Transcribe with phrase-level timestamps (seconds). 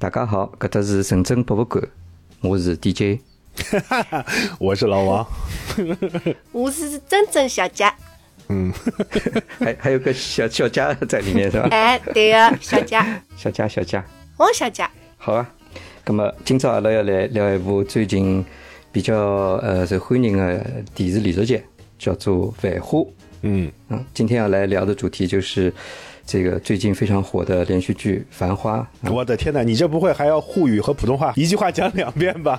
[0.00, 1.86] 大家好，搿搭是深圳博物馆，
[2.40, 3.20] 我是 DJ，
[4.58, 5.26] 我是老王，
[6.52, 7.94] 我是真正小佳，
[8.48, 8.72] 嗯，
[9.60, 11.68] 还还有个小小佳在里面是吧？
[11.70, 14.02] 哎，对啊小佳， 小佳小佳，
[14.38, 15.46] 王小佳，好啊。
[16.06, 18.42] 那么今朝阿拉要来聊一部最近
[18.90, 19.16] 比较
[19.62, 21.62] 呃受欢迎的电视连续剧，
[21.98, 22.98] 叫做《繁花》。
[23.42, 23.70] 嗯。
[23.90, 25.70] 嗯，今天要来聊的主题就是
[26.30, 28.88] 这个最近非常火的连续剧《繁花》。
[29.12, 32.56] 我的天哪，你这不会还要沪语和普通话一句话讲两遍吧？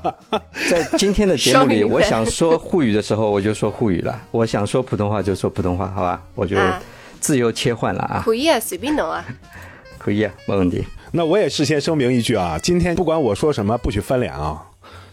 [0.70, 6.22] 在今天的节目里， 我想说沪语的时候，我就说沪语了；我想说普通话就说普通话，好吧？
[6.36, 6.84] 我就啊
[7.22, 9.26] 自由切换了啊，可以啊，随便弄啊。
[9.98, 10.84] 可以啊，没问题。
[11.14, 14.68] 那我也事先声明一句啊，今天不管我说什么，不许翻脸啊！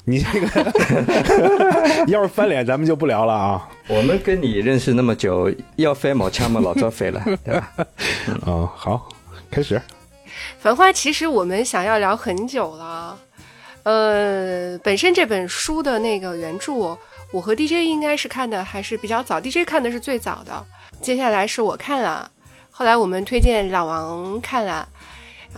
[0.09, 3.69] 你这个 要是翻脸，咱们就不聊了啊。
[3.87, 7.73] 我们跟你认识那么久，要飞毛腔嘛，老早飞了， 对吧？
[8.47, 9.07] 嗯，好，
[9.51, 9.81] 开始。
[10.59, 13.19] 繁花其实我们想要聊很久了，
[13.83, 16.97] 呃，本身这本书的那个原著，
[17.31, 20.65] 我和 DJ 应该是看的还是比较早，DJ 看的是最早的，
[21.03, 22.31] 接下来是我看了，
[22.71, 24.89] 后来我们推荐老王看了，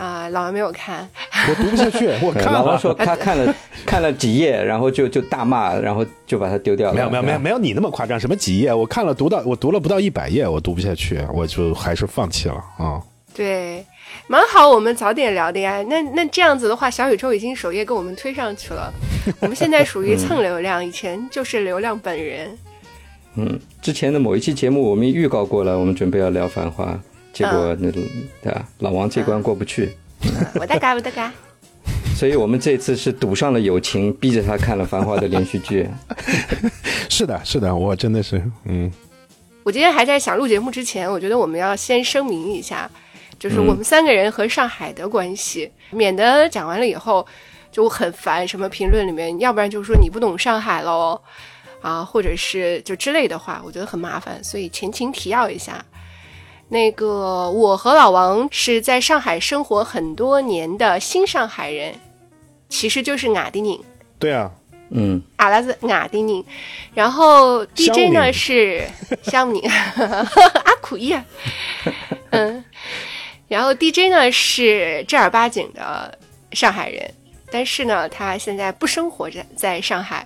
[0.01, 1.07] 啊、老王没有看，
[1.47, 2.53] 我读不下去， 我看了。
[2.53, 3.53] 老王说他看了
[3.85, 6.95] 看了几页，然后就就大骂，然后就把它丢掉了。
[6.95, 8.73] 没有没有没有没有你那么夸张，什么几页？
[8.73, 12.99] 我看了读到我读了不到一百页，我读不下去，我就还是放弃了啊。
[13.35, 13.85] 对，
[14.25, 15.83] 蛮好，我们早点聊的呀。
[15.83, 18.91] 那那这样子的话，小宇宙已经首页给我们推上去了。
[19.39, 22.49] 我们现在属于蹭流量，以前就是流量本人。
[23.35, 26.85] 嗯，之前的某一期节目我们预告过了，我们准备要聊《繁花》，
[27.33, 28.01] 结果那种
[28.41, 28.67] 对吧？
[28.79, 29.89] 老王这关过不去，
[30.55, 31.31] 我大嘎，我大嘎。
[32.15, 35.89] 所以我们这次是赌上了友情，逼着他看了《繁花》的连续剧。
[37.09, 38.91] 是的，是的，我真的是，嗯，
[39.63, 42.89] 我今天还在想录节目之前，我觉得我们要先声明一下，
[43.39, 47.25] 就是我们三个人和上海的关系，免得讲完了以后
[47.71, 51.19] 就很烦，什么评论里面，要不然就说你不懂上海喽，
[51.81, 55.83] 啊，或者是就之类的话，我觉得很麻烦，所以前情提要一下。
[56.71, 61.93] 那个，我和老王是在上海生活很多年的新上海人，
[62.69, 63.77] 其实就是外地人。
[64.17, 64.49] 对啊，
[64.89, 66.45] 嗯，阿拉是外地人，
[66.93, 68.87] 然后 DJ 呢乡是
[69.23, 70.25] 乡民，啊
[70.81, 71.25] 可以啊，
[72.29, 72.63] 嗯，
[73.49, 76.17] 然后 DJ 呢是正儿八经的
[76.53, 77.13] 上海人，
[77.51, 80.25] 但是呢他现在不生活在在上海，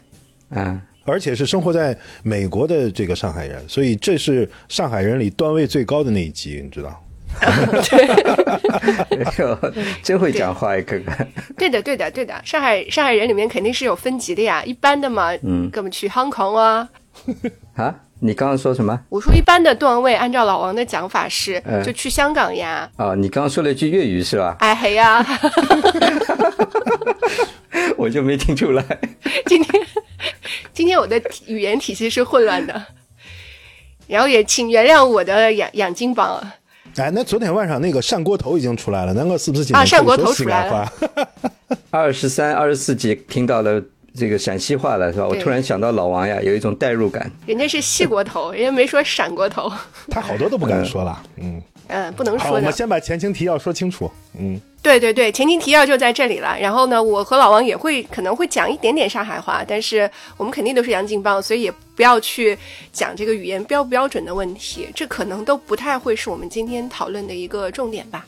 [0.51, 7.01] 啊，而且是生活在美国的这个上海人，所以这是上海人里段位最高的那一级，你知道？
[7.41, 7.47] 哎
[9.39, 9.57] 呦，
[10.01, 11.11] 真会讲话呀，哥哥。
[11.57, 16.89] 对的对的对的，上海上海人里面肯定是有分级的呀，一般的嘛，嗯根本去 Hong Kong 啊。
[17.75, 18.97] 啊，你刚刚说什么？
[19.09, 24.55] 我说一般的段位，按照老王的讲法是，嗯就去香港呀，啊，你刚刚说了一句粤语是吧？
[24.59, 25.25] 哎嘿呀。
[27.97, 28.83] 我就没听出来。
[29.45, 29.81] 今天
[30.75, 32.85] 今天我的语言体系是混乱的，
[34.07, 36.45] 然后也请原谅我的养养金榜。
[36.97, 40.91] 哎，那昨天晚上那个汕锅头已经出来了，那个是不是啊天汕锅头出来了？
[41.89, 43.81] 二十三、二十四集听到了
[44.13, 45.27] 这个陕西话了是吧？
[45.27, 47.31] 我突然想到老王呀，有一种代入感。
[47.45, 49.71] 人家是细锅头，人家没说闪锅头，
[50.09, 51.23] 他好多都不敢说了。
[51.37, 51.63] 嗯，嗯，
[52.15, 52.71] 不能，说的我们。
[52.71, 54.09] 先把前情提要说清楚。
[54.37, 56.57] 嗯，对对对，前情提要就在这里了。
[56.59, 62.57] 然后呢，我和老王也会可能会讲一点点上海话，但是我们肯定都是洋泾浜，所以也不要去
[62.91, 68.25] 讲这个语言标不标准的问题，这可能都不太会是我们今天讨论的一个重点吧。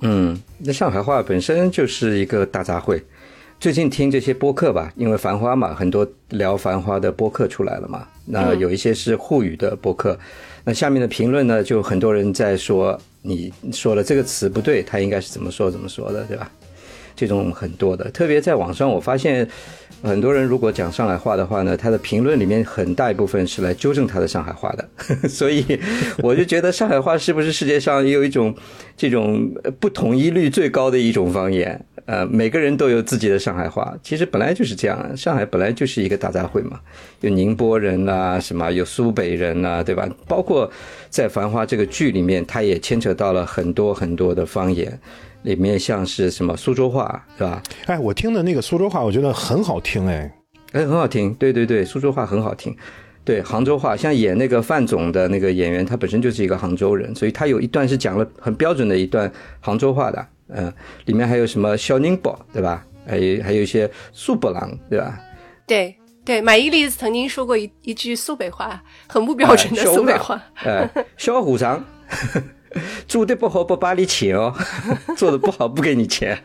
[0.00, 3.02] 嗯，那上海话本身就是一个大杂烩。
[3.58, 8.06] 最近听这些播客吧，因为《繁花》嘛，很多聊《繁花》的播客出来了嘛。
[8.26, 10.18] 那有一些是沪语的博客，
[10.64, 16.50] 那下面的评论呢，就很多人在说你说了这个词不对，他应该是怎么说怎么说的，对吧？
[17.16, 19.48] 这种很多的，特别在网上，我发现
[20.02, 24.88] 很多人如果讲上海话的话呢，他的评论里面很大一部分是来纠正他的上海话的，
[25.28, 25.64] 所以
[26.18, 28.52] 我就觉得上海话是不是世界上也有一种
[28.96, 31.80] 这种呃不统一率最高的一种方言？
[32.06, 36.78] 呃，每个人都有自己的上海话，其实本来就是这样，上海本来就是一个大杂烩嘛，
[37.20, 40.08] 有宁波人啦、什么有苏北人啦、对吧？
[40.28, 40.70] 包括
[41.08, 44.98] 在《繁花》这个剧里面，它也牵扯到了很多很多的方言。
[45.44, 47.62] 里面像是什么苏州话是吧？
[47.84, 50.34] 哎，我听的那个苏州话，我觉得很好听哎。
[50.72, 52.74] 哎，很好听，对对对，苏州话很好听。
[53.24, 59.30] 对杭州话，像演那个范总的那个演员，他本身就是一个杭州人，所以他有一段是讲了很标准的一段
[59.60, 60.26] 杭州话的。
[60.48, 60.72] 嗯、
[61.06, 62.84] 里面还有什么小宁波，对吧？
[63.06, 65.20] 还有还有一些苏北郎，对吧？
[65.66, 65.94] 对
[66.24, 70.42] 对，马伊琍曾经说过一一句苏北话，很不标准的哎苏北话。
[70.64, 71.84] 哎，小和尚，
[73.06, 74.54] 做的不好不把你钱哦，
[75.16, 76.38] 做的不好不给你钱。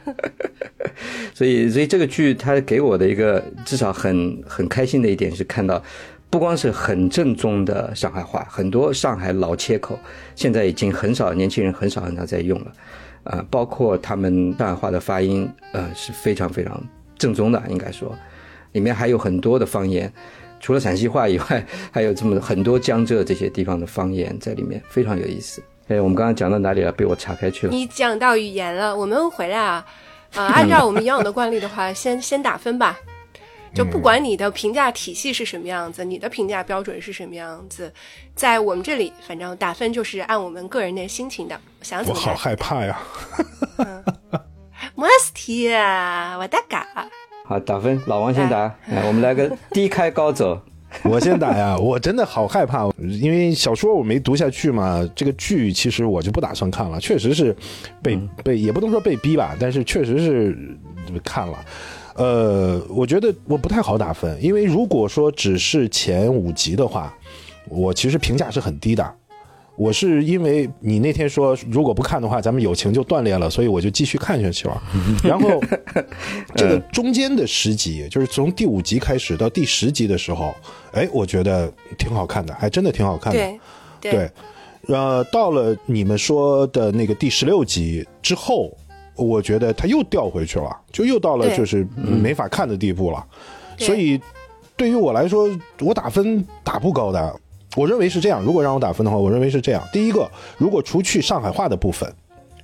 [1.33, 5.81] 所以，所以这个剧它给我的一个至少很很开心的一点是看到，
[6.29, 9.97] 不光是很正宗的上海话，很多上海老切口
[10.35, 12.73] 现在已经很少年轻人很少很少在用了，
[13.23, 16.81] 呃，包括他们上海话的发音，呃，是非常非常
[17.17, 18.15] 正宗的，应该说，
[18.71, 20.11] 里面还有很多的方言，
[20.59, 25.61] 除了陕西话以外，还有这么很多江浙这些地方的方言在里面，非常有意思。
[25.87, 26.91] 哎，我们刚刚讲到哪里了？
[26.91, 27.73] 被我岔开去了。
[27.73, 29.85] 你讲到语言了，我们回来啊。
[30.35, 32.99] 啊，按照我们以往的惯例的话，先先打分吧。
[33.73, 37.91] 就不管你的评价体系是什么样子，你的评价标准是什么样子，
[38.35, 41.59] 在我们这里，反正打分就是按我们个人的心情的。
[41.81, 42.19] 想怎么？
[42.19, 42.99] 我好害怕呀！
[44.95, 46.87] 莫斯提，我的嘎。
[47.45, 48.59] 好，打分，老王先打。
[48.87, 50.61] 来，我们来个低开高走。
[51.03, 51.77] 我先打呀！
[51.77, 55.07] 我真的好害怕，因为小说我没读下去嘛。
[55.15, 57.55] 这个剧其实我就不打算看了，确实是
[58.01, 60.57] 被被也不能说被逼吧，但是确实是
[61.23, 61.63] 看了。
[62.19, 67.17] 呃，我觉得我不太好打分，因为如果说只是前五集的话，
[67.69, 69.15] 我其实评价是很低的。
[69.77, 74.83] 我是因为你那天说如果不看的话，咱们友情就断裂了，所以我就继续看下去了。
[75.23, 75.61] 然后
[76.53, 80.53] 这个中间的十集，就是从第五集开始到第十集的时候，
[80.91, 83.39] 哎，我觉得挺好看的，还真的挺好看的。
[84.01, 84.31] 对，对。
[84.87, 88.75] 呃，到了你们说的那个第十六集之后，
[89.19, 93.25] 我觉得他又掉回去了，就又到了就是没法看的地步了。
[93.77, 94.19] 所以
[94.75, 95.49] 对于我来说，
[95.81, 97.35] 我打分打不高的。
[97.75, 99.83] 我认为是这样，如果让我打分的话，我认为是这样。
[99.93, 102.11] 第一个，如果除去上海话的部分，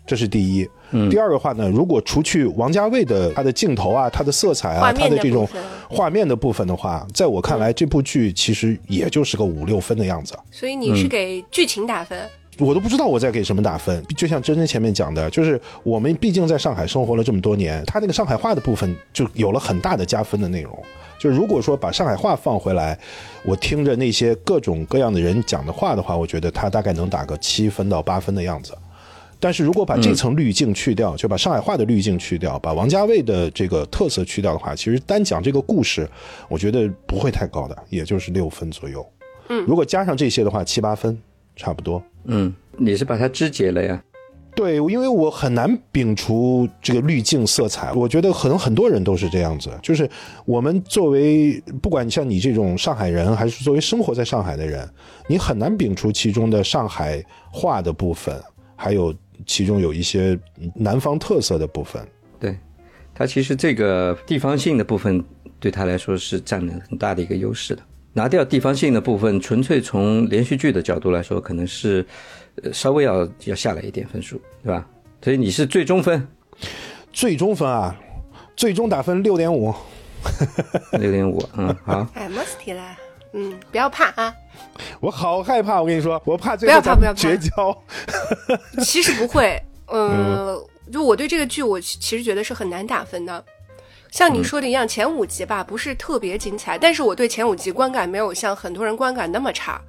[0.05, 0.67] 这是第一。
[1.11, 5.47] 第二个话呢，如果除去王家卫的他的镜头啊、他的色彩啊、他的这种
[5.89, 10.35] 画面的部分的话，在我看来，这部剧其实也就是个五六分的样子。
[10.51, 12.17] 所以你是给剧情打分？
[12.59, 14.03] 我都不知道我在给什么打分。
[14.15, 20.77] 就像真真前面讲的，就是我们毕竟在上海生活了这么多年，他那个上海话的部分就有了很大的加分的内容。
[21.17, 22.97] 就如果说把上海话放回来，
[23.43, 28.73] 我听着那些各种各样的人讲的话的话，我觉得他大概能打个七分到八分的样子。
[29.39, 36.09] 但是如果把这层滤镜去掉，就把上海话的滤镜去掉，把王家卫的这个特色去掉的话，其实单讲这个故事，
[36.47, 39.05] 我觉得不会太高的，也就是六分左右。
[39.49, 41.17] 嗯，如果加上这些的话，七八分
[41.55, 42.03] 差不多。
[42.25, 44.03] 嗯，你是把它肢解了呀？
[44.55, 49.69] 对，因为我很难摒除这个滤镜色彩，我觉得可能很多人都是这样子。
[49.83, 50.09] 就是
[50.45, 54.89] 我们作为不管像你这种上海人，还是作为生活在上海的人，
[55.27, 57.21] 你很难摒除其中的上海
[57.51, 58.41] 话的部分，
[58.77, 59.13] 还有
[59.45, 60.39] 其中有一些
[60.73, 62.01] 南方特色的部分。
[62.39, 62.57] 对，
[63.13, 65.21] 它其实这个地方性的部分
[65.59, 67.83] 对他来说是占了很大的一个优势的。
[68.15, 72.03] 拿掉地方性的部分，纯粹从连续剧的角度来说，可能是。
[72.71, 74.87] 稍微要要下来一点分数，对吧？
[75.21, 76.25] 所以你是最终分，
[77.11, 77.93] 最终分啊，
[78.55, 79.75] 最终打分六点五，
[80.97, 82.07] 六点五，嗯，好。
[82.13, 82.97] 哎，没问题啦，
[83.33, 84.33] 嗯，不要怕啊。
[85.01, 87.77] 我好害怕，我跟你说，我怕最后咱们绝交。
[88.81, 90.57] 其实不会， 呃，
[90.89, 93.43] 就我对这个剧，我其实觉得是很难打分的。
[94.11, 99.81] 像你说的一样，前五集吧不是特别精彩，但是我对前五集观感没有像很多人观感那么差。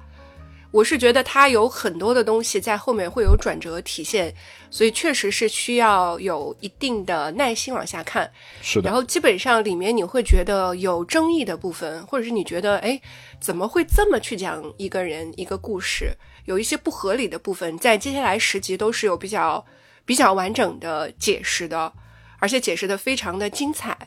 [0.69, 4.31] 我是觉得它有很多的东西在后面会有转折体现，
[4.69, 8.29] 所以确实是需要有一定的耐心往下看。
[8.61, 8.85] 是的。
[8.89, 12.99] 然后基本上里面你会觉得有争议的部分，或者是你觉得哎
[13.39, 16.11] 怎么会这么去讲一个人一个故事，
[16.43, 19.65] 有一些不合理的部分，在接下来十集都是有比较
[20.05, 21.91] 比较完整的解释的，
[22.39, 23.97] 而且解释的非常的精彩。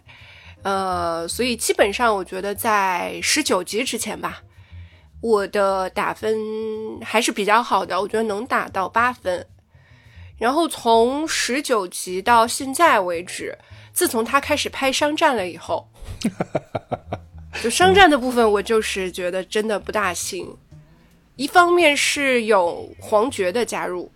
[0.63, 4.43] 呃，所以基本上我觉得在十九集之前吧。
[5.23, 6.35] 我的打分
[7.05, 9.47] 还是比较好的，我觉得能打到八分。
[10.39, 13.59] 然后从十九集到现在为止，
[13.93, 15.87] 自从他开始拍商战了以后，
[17.63, 20.57] 就商战的部分，我就是觉得真的不大行。
[21.37, 24.11] 一方面是有黄觉的加入，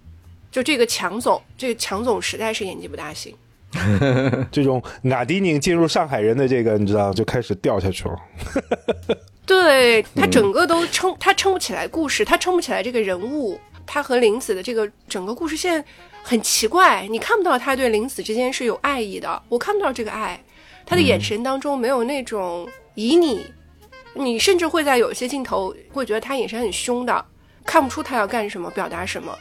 [0.51, 3.37] 就这个强总，这个强总实在是演技不大行。
[4.51, 8.17] 这种瓦迪宁进入上海人的这个，你知道，就开始掉下去了。
[9.47, 15.85] 对他整个都撑，他撑不起来故事，他撑不起来这个人物，他和林子的这个整个故事线
[16.23, 20.43] 很奇怪，你看不到他对林子之间是有爱意的，我看不到这个爱，
[20.87, 22.67] 他的眼神当中没有那种
[22.97, 23.39] 旖旎，
[24.15, 27.25] 你甚至会在有些镜头会觉得他眼神很凶的，
[27.67, 29.37] 看不出他要干什么，表达什么，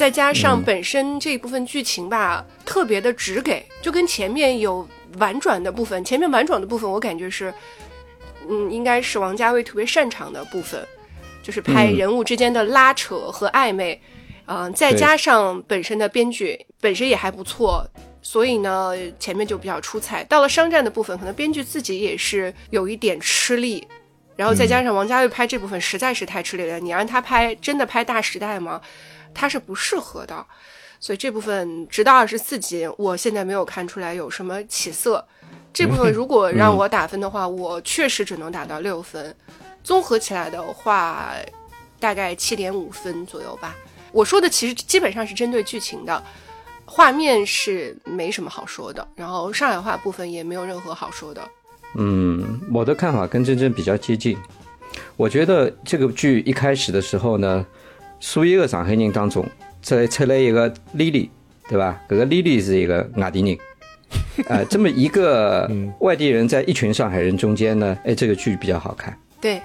[0.00, 4.88] 再加上本身这一部分剧情吧，特别的直给，就跟前面有
[5.18, 7.52] 婉转的部分，前面婉转的部分我感觉是。
[8.48, 10.82] 嗯，应该是王家卫特别擅长的部分，
[11.42, 14.00] 就是拍人物之间的拉扯和暧昧，
[14.46, 17.86] 嗯，再加上本身的编剧本身也还不错，
[18.22, 20.24] 所以呢，前面就比较出彩。
[20.24, 23.86] 到了商战的部分，可能编剧自己也是有一点吃力，
[24.34, 26.80] 然后再加上王家卫拍这部分实在是太吃力了。
[26.80, 28.80] 你让他拍真的拍大时代吗？
[29.34, 30.44] 他是不适合的。
[30.98, 35.26] 所以这部分直到二十四集，我现在没有看出来有什么起色。
[35.72, 39.34] 这部分 如果让我打分的话，我确实只能打到六分。
[39.82, 41.32] 综合起来的话，
[41.98, 43.74] 大概七点五分左右吧。
[44.12, 46.22] 我说的其实基本上是针对剧情的，
[46.84, 51.48] 画面是没什么好说的，然后上海话部分也没有任何好说的。
[51.94, 54.36] 嗯，我的看法跟真真比较接近。
[55.16, 57.64] 我觉得这个剧一开始的时候呢，
[58.20, 59.44] 所有的上海人当中，
[59.82, 61.28] 出出来一个 Lily，
[61.68, 62.00] 对吧？
[62.08, 63.58] 这个 Lily 是一个外地人，
[64.48, 65.68] 啊， 这么一个
[66.00, 69.18] 外地人在一群上海人中间呢，哎，这个剧比较好看。
[69.40, 69.60] 对。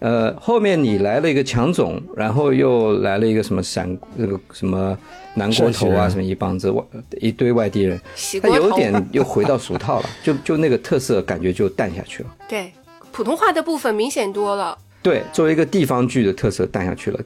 [0.00, 4.96] 呃，后面你来了一个强总，然后又来了一个什么陕那个什么
[5.34, 6.82] 南国头啊，什么一帮子外
[7.20, 8.00] 一堆外地人，
[8.40, 12.34] 他有点又回到俗套了， 就就那个特色感觉就淡下去了。
[12.48, 12.72] 对，
[13.12, 14.78] 普通话的部分明显多了。
[15.02, 17.20] 对，作为一个地方剧的特色淡下去了。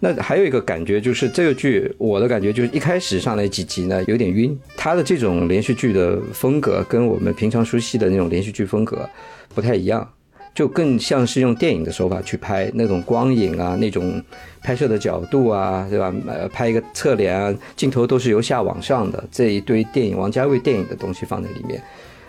[0.00, 9.08] 那还有一个感觉就是这个剧，我的感觉就是一开始上来几集呢有点晕，它的这种连续剧的风格跟我们平常熟悉的那种连续剧风格
[9.54, 10.08] 不太一样。
[10.54, 14.22] 就更像是用电影的手法去拍那种光影啊，那种
[14.60, 16.14] 拍摄的角度啊，对吧？
[16.26, 21.82] 呃，拍一个侧脸啊，镜头都是由下往上的这一堆电影，王家卫电影的东西放在里面，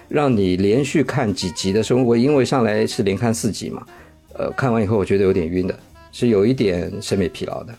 [0.07, 3.85] 让你连续看几集的时候，我因为上来是连看四集嘛，
[4.35, 5.77] 呃，看完以后我觉得有点晕的，
[6.13, 7.75] 是有一点审美疲劳的。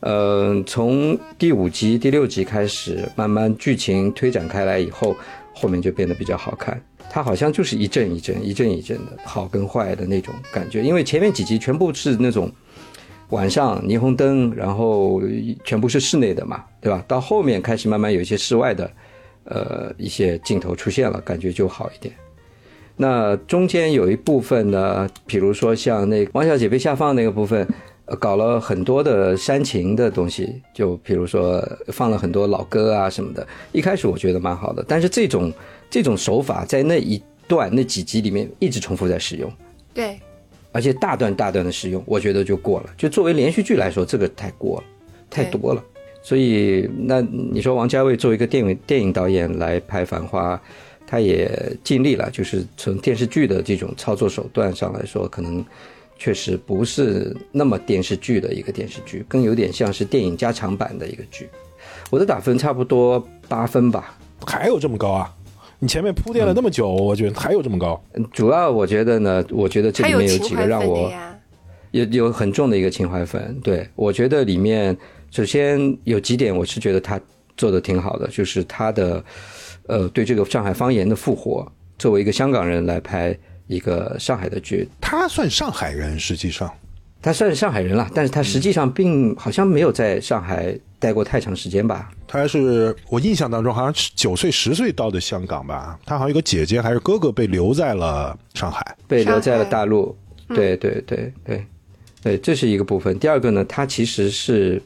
[0.00, 5.14] 呃，从第五集、第六集开始，慢慢剧情推展开来以后，
[5.52, 6.82] 后面就变得比较好看。
[7.10, 12.50] 它好像就是一阵一阵、一阵一阵的好跟坏的那种感觉，因为前面几集全部是那种
[13.30, 15.20] 晚上霓虹灯，然后
[15.64, 17.04] 全部是室内的嘛，对吧？
[17.06, 18.90] 到后面开始慢慢有一些室外的，
[19.44, 22.14] 呃，一些镜头出现了，感觉就好一点。
[23.00, 27.66] 那中间有一部分呢，比如说像那王小姐被下放那个部分，
[28.18, 33.46] 搞了很多的煽情的东西，就比如说放了很多老歌啊什么的。
[33.72, 35.52] 一开始我觉得蛮好的，但是这种。
[35.92, 39.52] 这种手法在那一段那几集里面一直重复在使用，
[39.92, 40.20] 对，
[40.70, 42.90] 而且大段大段的使用，我觉得就过了。
[42.96, 44.84] 就作为连续剧来说，这个太过了，
[45.28, 45.82] 太多了。
[46.22, 50.54] 所以，那你说王家卫作为一个电影电影导演来拍《繁花》，
[51.10, 51.50] 他也
[51.82, 55.64] 尽力了，就是从电视剧的这种操作手段上来说，可能
[56.16, 61.48] 确实不是那么电视剧的一个电视剧，更有点像是电影加长版的一个剧。
[62.10, 65.34] 我的打分差不多八分吧，还有这么高啊？
[65.80, 68.00] 你前面铺垫了那么久，我觉得还有这么高。
[68.32, 71.12] 主要我觉得呢，我觉得这里面有几个让我
[71.90, 73.58] 有有很重的一个情怀粉。
[73.64, 74.96] 对我觉得里面
[75.32, 77.20] 首先有几点，我是觉得他
[77.56, 79.24] 做的挺好的，就是他的
[79.90, 86.70] 呃对这个上海方言的复活，作为一个香港人来拍一个上海的剧，他算上海人，实际上。
[87.22, 92.10] 他算是上海人了，但是他实际上并好像没有在上海待过太长时间吧？
[92.26, 96.00] 他是我印象当中好像是九岁十岁到的香港吧？
[96.06, 100.16] 他好像有个姐姐还是哥哥被留在了上海，被留在了大陆。
[100.48, 101.66] 对对对对
[102.22, 103.18] 对，这是一个部分。
[103.18, 104.80] 第二个呢，他其实是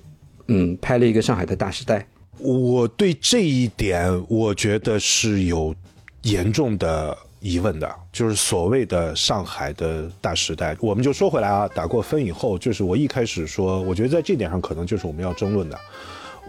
[0.49, 2.05] 嗯拍了一个上海的大时代。
[2.39, 5.75] 我对这一点我觉得是有
[6.23, 7.17] 严重的。
[7.47, 10.75] 疑问的，就是所谓的上海的大时代。
[10.81, 15.79] 我们就说回来啊，打过分以后，就是我一开始说，我觉得在这点上可能就是我们要争论的。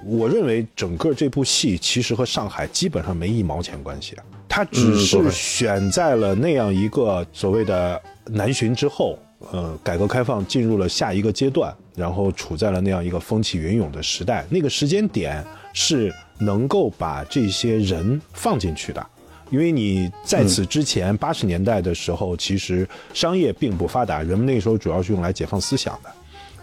[0.05, 4.15] 我认为整个这部戏其实和上海基本上没一毛钱关系，
[4.47, 9.19] 它只是选在了那样一个所谓的南巡之后，
[9.51, 19.05] 呃，改革开放进入了下一个阶段，然后处在了那样一个风起云涌的时代，那个时间点是能够把这些人放进去的。
[19.51, 26.09] 因为你在此之前八十年代的时候，其实商业并不发达，人们那时候主要是用来解放思想的。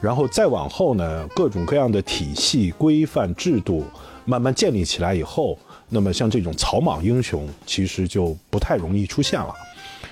[0.01, 3.85] 然后再往后呢，各种各样的体系、规范、制度
[4.25, 5.57] 慢慢建立起来以后，
[5.89, 9.55] 那么像这种草莽英雄其实就不太容易出现了。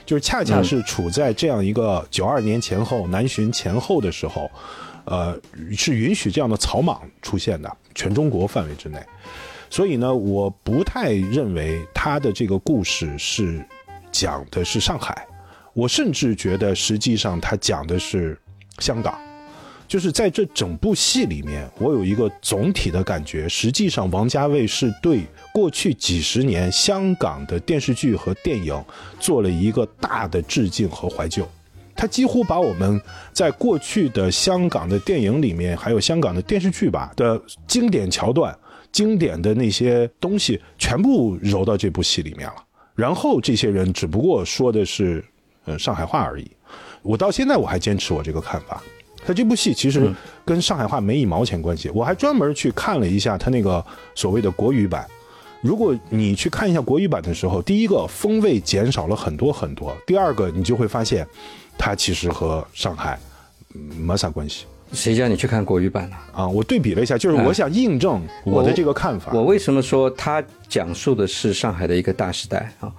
[0.07, 4.49] 就是恰恰是处在这样一个九二年前后、南巡前后的时候，
[5.11, 5.37] 呃，
[5.77, 8.99] 是允许这样的草莽出现的，全中国范围之内。
[9.69, 13.65] 所以呢，我不太认为他的这个故事是
[14.13, 15.27] 讲的是上海，
[15.75, 18.39] 我甚至觉得实际上他讲的是
[18.79, 19.19] 香港。
[19.89, 28.81] 就是在这整部戏里面，我有一个总体的感觉，实际上王家卫是对过去几十年香港的电视剧和电影
[29.19, 31.45] 做了一个大的致敬和怀旧。
[31.95, 33.01] 他几乎把我们
[33.33, 38.57] 在过去的香港的电影里面，还有香港的电视剧吧的经典桥段。
[38.93, 42.57] 经典的那些东西全部揉到这部戏里面了。
[42.97, 45.25] 然后这些人只不过说的是
[45.65, 46.51] 呃上海话而已。
[47.01, 48.83] 我到现在我还坚持我这个看法。
[49.25, 50.13] 他这部戏其实
[50.45, 51.89] 跟上海话没一毛钱关系。
[51.91, 53.85] 我还专门去看了一下他那个
[54.17, 55.07] 所谓的国语版。
[55.61, 61.25] 如果你去看一下国语版的时候，第一个风味减少了很多很多，第二个你就会发现，
[61.81, 63.19] 它其实和上海
[63.97, 64.67] 没啥关系。
[64.93, 66.17] 谁叫你去看国语版了？
[66.35, 69.33] 啊，我对比了一下，就是我想印证我的这个看法。
[69.33, 72.93] 我为什么说它讲述的是上海的一个大时代啊？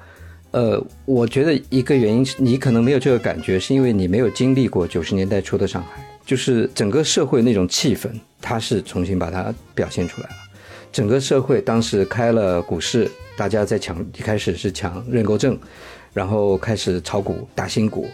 [0.50, 6.04] 呃，我觉得一个原因是你可能没有这个感觉，是因为你没有经历过九十年代初的上海。
[6.24, 8.08] 就是整个社会那种气氛，
[8.40, 10.36] 它是重新把它表现出来了。
[10.92, 15.58] 整个社会当时开了股市，大家在抢，一开始是抢认购证，
[16.14, 18.08] 然后开始炒股、打新股，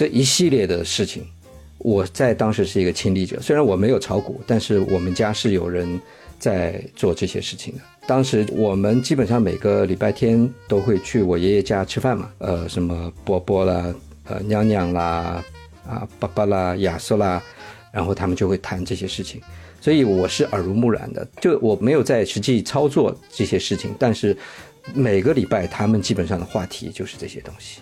[0.00, 1.22] 这一系列的事情，
[1.76, 3.38] 我在当时是一个亲历者。
[3.38, 6.00] 虽然我没有炒股，但是我们家是有人
[6.38, 7.82] 在做这些事情的。
[8.06, 15.44] 当时我们基本上每个礼拜天都会去我爷爷家吃饭嘛，呃，什么伯伯啦，呃，娘娘啦。
[15.86, 17.42] 啊，爸爸啦，亚瑟啦，
[17.92, 19.38] 然后他们就会谈这些事情，
[19.82, 21.28] 所以我是耳濡目染的。
[21.42, 24.34] 就我没有在实际操作这些事情，但是
[24.94, 27.80] 每个礼拜他们基本上的话题就是这些东西。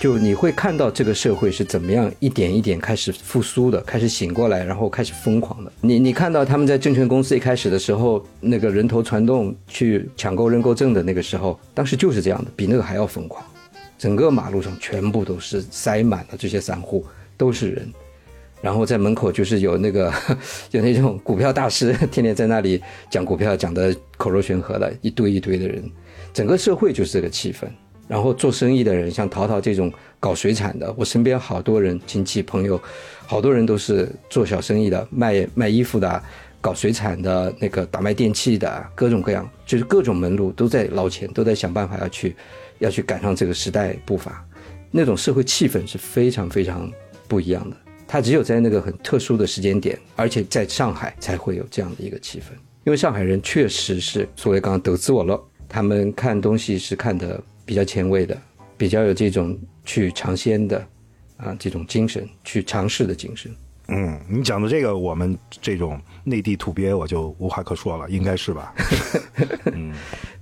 [0.00, 5.72] 就你会看到这个社会是怎么样一点一点开始复苏的，开始醒过来，然后开始疯狂的。
[5.80, 13.44] 你你看到他们在证券公司一开始的时候，那个人头攒动去抢购认购证的那个时候，当时就是这样的，比那个还要疯狂。
[13.98, 17.04] 整个马路上全部都是塞满了这些散户。
[17.36, 17.92] 都是人，
[18.62, 20.12] 然后在门口就是有那个，
[20.70, 25.82] 有那种股票大师，天天在那里讲股票，讲的口若悬河的，一堆一堆的人，
[26.32, 27.66] 整个社会就是这个气氛。
[28.06, 32.80] 然后做生意的人，像淘淘这种搞水产的，我身边好多人，亲戚朋友，
[33.26, 36.22] 好多人都是做小生意的，卖卖衣服的，
[36.60, 42.36] 搞水产的，那个打卖电器的，各种各样，就是各种门路都在捞钱，都在想办法要去，
[42.78, 44.44] 要去赶上这个时代步伐，
[44.90, 46.90] 那种社会气氛是非常非常。
[47.26, 52.52] 不一样的，它只有在那个很特殊的时间点，而且在上海才会有这样的一个气氛。
[52.84, 58.36] 因为上海人确实是所谓刚刚得自我了，他们看东西是看的比较前卫的，
[58.76, 60.86] 比较有这种去尝鲜的
[61.36, 63.54] 啊这种精神，去尝试的精神。
[63.88, 68.74] 嗯，你讲的这个，我们这种内地土鳖我就无话可说了，应该是吧？
[69.72, 69.92] 嗯。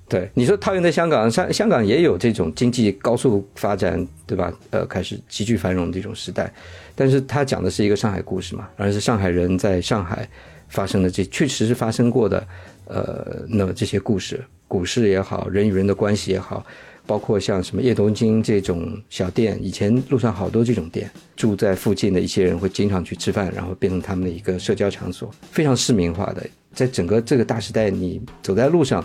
[0.09, 4.53] 对，你说套用在香港，香香港也有这种经济高速发展，对吧？
[4.69, 6.53] 呃，开始急剧繁荣这种时代，
[6.95, 10.29] 但是他讲的是一个上海故事嘛，而是上海人在上海
[10.69, 12.47] 发生的这确实是发生过的，
[12.85, 16.63] 呃，那么这些故事，股市也好，人与人的关系也好，
[17.07, 29.05] 包括像什么叶东京这种小店，以前路上好多这种店，住在附近的一些人会经常去吃饭，然后变成他们的一个社交场所，非常市民化的，在整个这个大时代，你走在路上。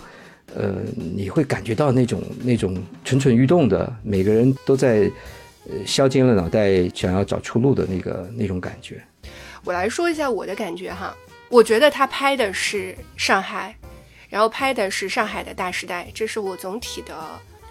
[0.56, 5.12] 呃，你会感觉到那种那种蠢蠢欲动的，每个人都在
[5.70, 9.04] 呃削尖了脑袋想要找出路的那个那种感觉。
[9.66, 11.14] 我来说一下我的感觉哈，
[11.50, 13.76] 我觉得他拍的是上海，
[14.30, 17.14] 然后拍的是上海的大时代，这是我总体的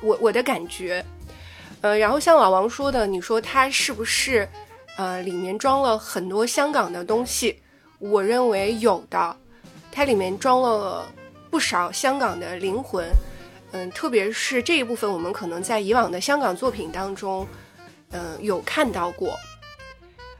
[0.07, 1.05] 我我的感觉。
[1.81, 4.49] 呃，然后像老王说的，你说他是不是
[4.97, 7.61] 呃里面装了很多香港的东西？
[7.99, 9.37] 我认为有的，
[9.91, 11.07] 它里面装了。
[11.49, 13.09] 不少香港的灵魂，
[13.73, 17.47] 嗯，特别是这一部分，我们可能在以往的香港作品当中，
[18.11, 19.35] 嗯，有看到过，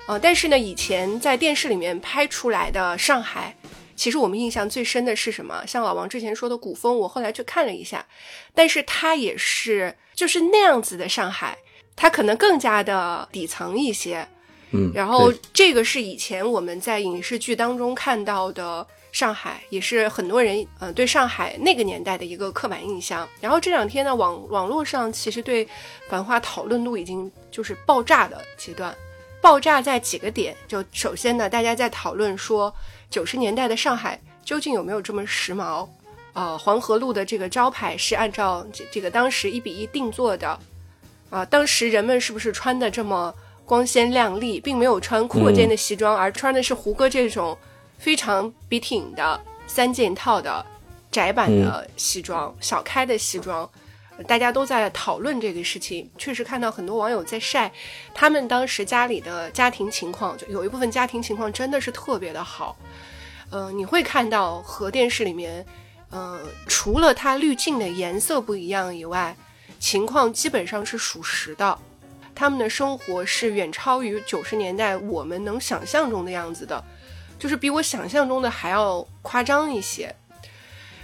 [0.09, 3.57] 呃，但是呢，以前在电视里面拍出来的上海，
[3.97, 5.67] 其实我们印象最深的是什么？
[5.67, 8.07] 像老王之前说的古风，我后来去看了一下，
[8.55, 11.59] 但是它也是就是那样子的上海，
[11.97, 14.29] 它可能更加的底层一些，
[14.73, 18.87] 嗯，然后这个是以前我们在影视剧当中看到的。
[19.13, 23.27] 上海也是很多人呃对上海那个年代的一个刻板印象。
[23.41, 25.65] 然后这两天呢，网网络上其实对
[26.07, 28.95] 《繁花》讨论度已经就是爆炸的阶段。
[29.41, 32.71] 爆炸在几个点，就首先呢，大家在讨论说
[33.11, 35.89] 九十年代的上海究竟有没有这么时髦？
[36.33, 40.59] 呃，黄河路的这个招牌是按照这这个当时一比一定做的。
[41.31, 47.57] 啊，当时人们是不是穿的这么光鲜亮丽，并没有穿阔肩的西装，而穿的是胡歌这种。
[47.99, 50.65] 非常笔挺的三件套的
[51.11, 53.67] 窄版的西装，小开的西装，
[54.29, 56.07] 大家都在讨论这个事情。
[56.19, 57.73] 确实看到很多网友在晒
[58.13, 62.77] 他们当时家里的家庭情况，就有一部分家庭情况真的是特别的好。
[63.51, 65.65] 嗯，你会看到和电视里面，
[66.11, 69.37] 嗯，除了它滤镜的颜色不一样以外，
[69.79, 71.79] 情况基本上是属实的。
[72.35, 76.83] 他们的生活是远超于九十年代我们能想象中的样子的。
[77.39, 80.17] 就是比我想象中的还要夸张一些，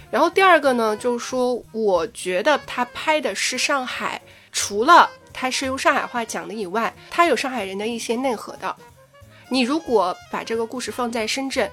[0.09, 4.19] 然后第二个呢，就是说，我觉得他拍的是上海，
[4.51, 8.75] 除了他是用上海话讲的以外，他有上海人的一些内核的。
[9.49, 11.69] 你如果把这个故事放在深圳，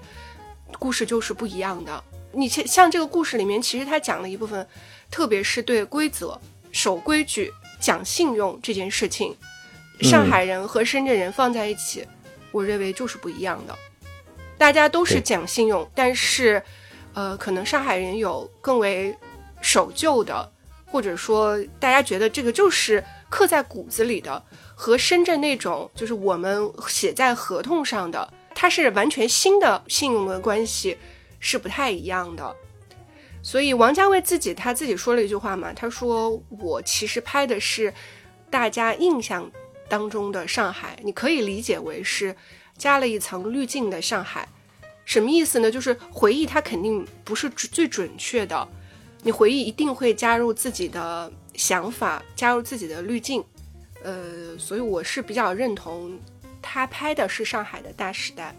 [0.78, 2.02] 故事就是不一样的。
[2.32, 4.66] 你像像这个故事里面，其实他讲了一部分，
[5.10, 9.36] 特别是对规则、守规矩、讲信用这件事情，
[10.02, 12.06] 上海人和深圳人放在一起，
[12.52, 13.76] 我认为就是不一样的。
[14.56, 16.62] 大家都是讲信用，但是，
[17.14, 19.16] 呃，可能上海人有更为
[19.60, 20.52] 守旧的，
[20.86, 24.40] 或者说大家觉得这个就是刻在骨子里的，
[24.74, 30.98] 和深圳那种就是我们写在合同上的，它是完全新的信用的关系。
[31.42, 32.54] 是不太一样的，
[33.42, 37.90] 所以王家卫自己他自己说了一句话嘛，他说我其实拍的是
[38.50, 39.50] 大家印象
[39.88, 42.36] 当中的上海，你可以理解为是
[42.76, 44.46] 加了一层滤镜的上海，
[45.06, 45.70] 什么意思呢？
[45.70, 48.68] 就是回忆它肯定不是最准确的，
[49.22, 53.42] 你回忆一定会加入自己的想法，加入自己的滤镜，
[54.02, 56.20] 呃，所以我是比较认同
[56.62, 58.54] 他拍的是上海的大时代。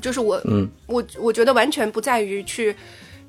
[0.00, 2.76] 就是我，嗯，我我觉得完全不在于去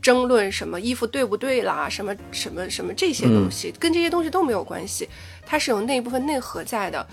[0.02, 5.08] 争论什么衣服对不对啦，什么什么什么这些东西，跟这些东西都没有关系。
[5.46, 7.08] 它是有那一部分内核在的，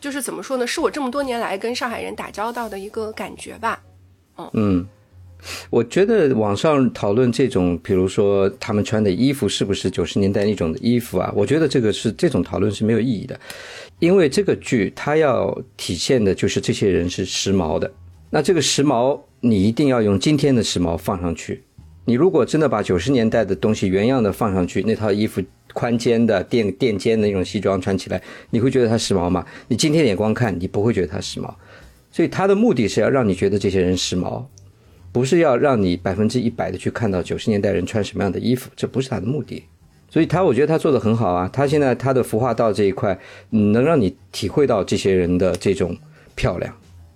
[0.00, 0.66] 就是怎么说呢？
[0.66, 3.82] 是我这么多年来跟上海人打交道的一个感觉吧。
[4.38, 4.86] 嗯嗯，
[5.68, 11.30] 我觉得网上讨论这种，比如说他们穿的衣服是不是九十年代那种的衣服啊？
[11.36, 13.38] 我觉得这个是这种讨论是没有意义的，
[14.04, 17.90] 因为这个剧它要体现的就是这些人是时髦的。
[18.28, 21.62] 那这个时髦，你一定要用今天的时髦放上去。
[22.04, 25.40] 你如果真的把九十年代的东西原样的放上去，那套衣服
[25.72, 29.42] 宽肩的垫垫肩的那种西装穿起来，你会觉得它时髦吗？
[29.68, 31.50] 你今天眼光看，你不会觉得它时髦。
[32.10, 34.44] 所以它的目的是要让你觉得这些人时髦，
[35.12, 39.64] 不是要让你百分之一百的去看到九十年代人穿什么样的衣服，这不是他的目的。
[40.14, 43.18] 所以他我觉得他做的很好啊，他现在他的服化道这一块，
[43.50, 45.96] 能让你体会到这些人的这种
[46.36, 46.72] 漂亮。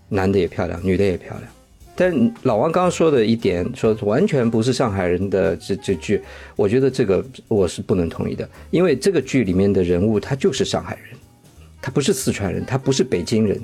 [0.09, 1.49] 男的也漂亮，女的也漂亮，
[1.95, 6.21] 但老王刚刚说的一点，说完全不是上海人的这这剧，
[6.57, 11.17] 我觉得这个我是不能同意的，因为这个剧里面的人物他就是上海人，
[11.81, 13.61] 他不是四川人，他不是北京人，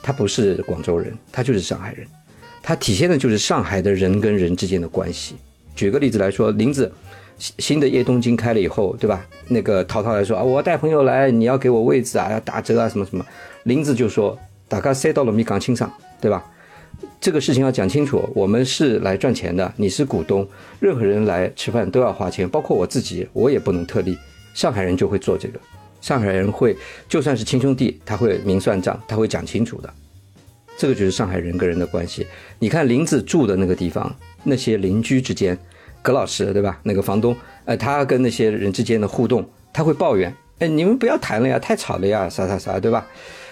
[0.00, 2.06] 他不是广州人，他就是上海人，
[2.62, 5.34] 他体现的就是上海的人跟人之间的关系。
[5.74, 6.92] 举个例子来说，林子
[7.38, 9.26] 新的夜东京开了以后，对吧？
[9.48, 13.24] 那个涛涛来说啊，我带朋友来，你要给我位置啊，要打折啊，什么什么，
[13.64, 14.38] 林子就说。
[14.70, 16.44] 大概塞到了米港清上，对吧？
[17.18, 18.28] 这个事情要讲清楚。
[18.34, 20.46] 我们是来赚钱的，你是股东，
[20.78, 24.18] 任何人来吃饭都要花钱，包括我自己，我也不能特例。
[24.52, 25.58] 上海人就会做这个，
[26.02, 26.76] 上海人会，
[27.08, 29.88] 就算是亲兄弟，他会明算账，他会讲清楚的。
[30.76, 32.26] 这个就是上海人跟人的关系。
[32.58, 35.58] 你看林子住的那个地方，那些邻居之间，
[36.02, 36.78] 葛老师对吧？
[36.82, 43.06] 那个房东，呃，他跟那些人之间的互动，他会抱怨，哎，你们不要谈了呀，太吵了呀，啥啥啥，对吧？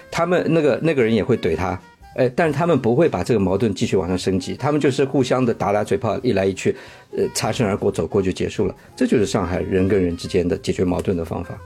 [0.09, 1.79] 他们那个那个人也会怼他，
[2.15, 6.75] 哎，但是他们不会把这个矛盾继续往上升级，他们就是互相的打打嘴炮，一来一去，
[7.11, 8.75] 呃，擦身而过，走过就结束了。
[8.95, 11.57] 这就是上海人跟人之间的解决矛盾的方法。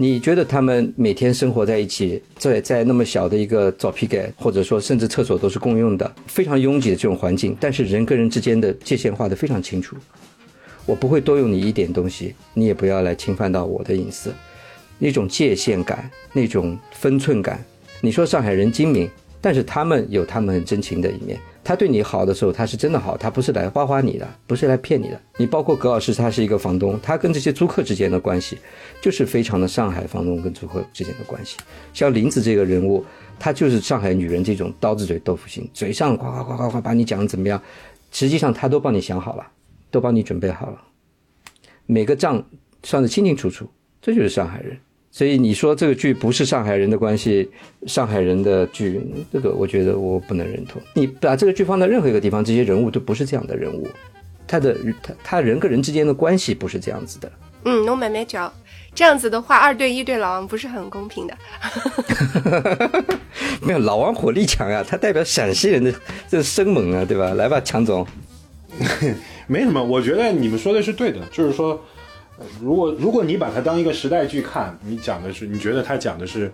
[0.00, 9.96] 你觉得他们每天生活在一起，在在那么小的一个澡皮盖，或者说甚至厕所都是共用的，非常拥挤的这种环境，但是人跟人之间的界限画得非常清楚。
[10.86, 14.32] 我不会多用你一点东西，你也不要来侵犯到我的隐私。
[15.00, 17.64] 那种界限感，那种分寸感。
[18.00, 21.40] 你说上海人精明，但是他们有他们很真情的一面。
[21.68, 25.20] 他对你好的时候，他是真的好，他不是来花花你的，不是来骗你的。
[25.36, 28.56] 你包括葛老师，他是一个房东，他跟这些租客之间的关系，
[29.02, 31.58] 就是非常的上海房东跟租客之间的关系。
[31.92, 33.04] 像林子这个人物，
[33.38, 37.62] 他就是上海女人这种刀子嘴豆腐心，嘴上夸夸夸夸夸把你讲的怎么样，
[38.12, 39.46] 实际上他都帮你想好了，
[39.90, 40.82] 都帮你准备好了，
[41.84, 42.42] 每个账
[42.82, 43.68] 算得清清楚楚，
[44.00, 44.74] 这就是上海人。
[45.10, 47.50] 所以你说这个剧不是上海人的关系，
[47.86, 49.00] 上海人的剧，
[49.32, 50.80] 这个我觉得我不能认同。
[50.94, 53.88] 你把这个剧放在任何一个地方，这些人物都不是这样的人物，
[54.46, 57.32] 他的他他人跟人之间的关系不是这样子的。
[57.64, 58.52] 嗯，我妹妹讲
[58.94, 61.36] 这样子的话，二对一对老王不是很公平的。
[63.60, 65.92] 没有，老王火力强呀，他代表陕西人的
[66.28, 67.34] 这生猛啊，对吧？
[67.34, 68.06] 来吧，强总。
[69.48, 71.82] 没什么，我觉得你们说的是对的，就是说。
[72.60, 76.52] 如果如果你把它当一个时代剧看，你讲的是你觉得它讲的是，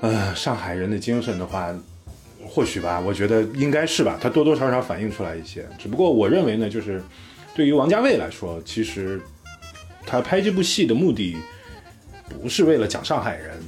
[0.00, 1.74] 呃，上海人的精神的话，
[2.46, 5.66] 或许吧，我觉得应该是吧，它多多少少反映出来一些。
[5.78, 7.02] 只不过我认为呢，就是
[7.54, 9.20] 对于王家卫来说，其实
[10.06, 11.36] 他拍这部戏的目的
[12.40, 13.58] 不是为了讲上海人，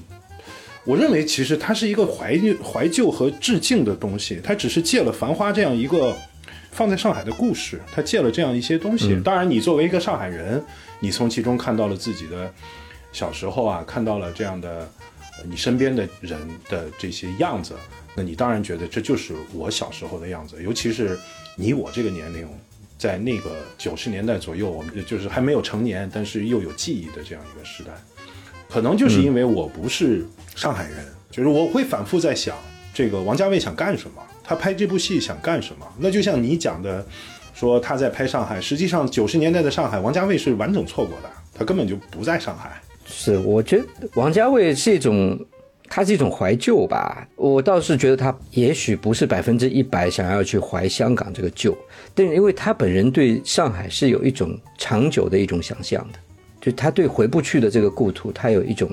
[0.84, 6.16] 我认为其实它是一个怀怀旧和致敬的东西，它只是借了《繁花》这样一个
[6.72, 9.20] 放在上海的故事，他借了这样一些东西。
[9.22, 10.62] 当然，你作为一个上海人，
[11.00, 12.52] 你从其中看到了自己的
[13.12, 14.88] 小时候啊，看到了这样的
[15.48, 17.74] 你身边的人的这些样子，
[18.14, 20.62] 那你当然觉得这就是我小时候的样子。
[20.62, 21.18] 尤其是
[21.56, 22.48] 你我这个年龄，
[22.96, 27.90] 在那个九十年代左右，我们就是还没有成年，但是又有记忆的这样一个时代，
[28.68, 32.56] 可能就是因为我不是上海人，就是我会反复在想，
[32.94, 34.22] 这个王家卫想干什么。
[34.50, 35.86] 他拍这部戏想干什么？
[35.96, 37.06] 那就像你讲的，
[37.54, 38.60] 说他在拍上海。
[38.60, 42.82] 实际上，九十年代的上海，王家卫是完整错过的，他根本就不在上海。
[43.06, 43.84] 是，我觉得
[44.14, 45.38] 王家卫是一种，
[45.88, 47.28] 他是一种怀旧吧。
[47.36, 51.72] 我倒是觉得他也许不是百分之一百想要去怀香港这个旧，
[52.12, 56.18] 但是因为他本人对上海是有一种长久的一种想象的，
[56.60, 58.90] 就他对回不去的这个故土，他有一种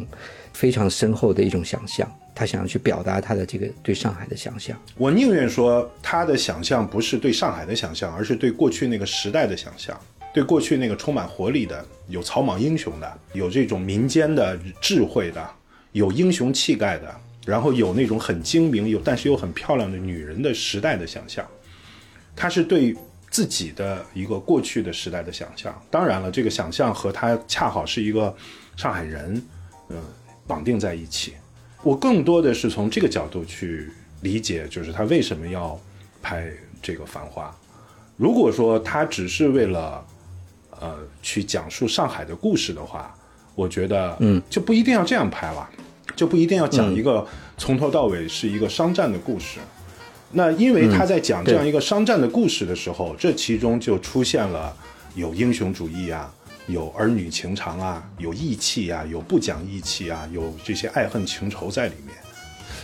[0.53, 2.07] 非常深厚的一种想象。
[2.37, 9.99] 他想要去表达他的这个对上海的想象，我宁愿说他的想象不是对上海的想象，而是对过去那个时代的想象，
[10.31, 15.49] 对过去那个充满活力的、有草莽英雄的、有这种民间的智慧的、
[15.93, 21.43] 有英雄气概的，然后有那种很精明、有但是又很漂亮的女人的时代的想象。
[22.35, 22.95] 他是对
[23.31, 25.73] 自己的一个过去的时代的想象。
[25.89, 28.35] 当然了，这个想象和他恰好是一个
[28.75, 29.41] 上海人，
[29.89, 29.97] 嗯，
[30.45, 31.33] 绑定在一起。
[31.83, 33.89] 我更多的是从这个角度去
[34.21, 35.79] 理解，就是他为什么要
[36.21, 37.45] 拍这个《繁花》。
[38.17, 40.03] 如果说他只是为了
[40.79, 43.15] 呃去讲述上海的故事的话，
[43.53, 45.69] 我觉得嗯就不一定要这样拍了，
[46.15, 47.25] 就不一定要讲一个
[47.57, 49.59] 从头到尾是一个商战的故事。
[50.31, 54.75] 那因为他在讲这样一个商战的故事的时候，这其中就出现了
[55.15, 56.33] 有英雄主义啊。
[56.67, 62.15] 有儿女情长啊，有义气啊，有不讲义气啊，有这些爱恨情仇在里面。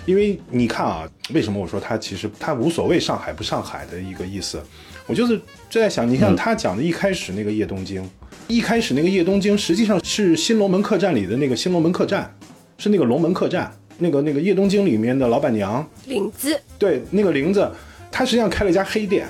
[0.05, 4.61] 因为你看啊，为什么我说他其实他无所谓上海不上海的一个意思？
[5.05, 5.37] 我就是
[5.69, 8.09] 就在想，你看他讲的一开始那个叶东京，
[8.47, 12.33] 一开始那个叶东京实际上是新龙门客栈里的那个新龙门客栈，
[12.77, 17.69] 是那个龙门客栈，那个那个叶东京里面的老板娘林子，对，那个林子，
[18.09, 19.27] 她实际上开了一家黑店。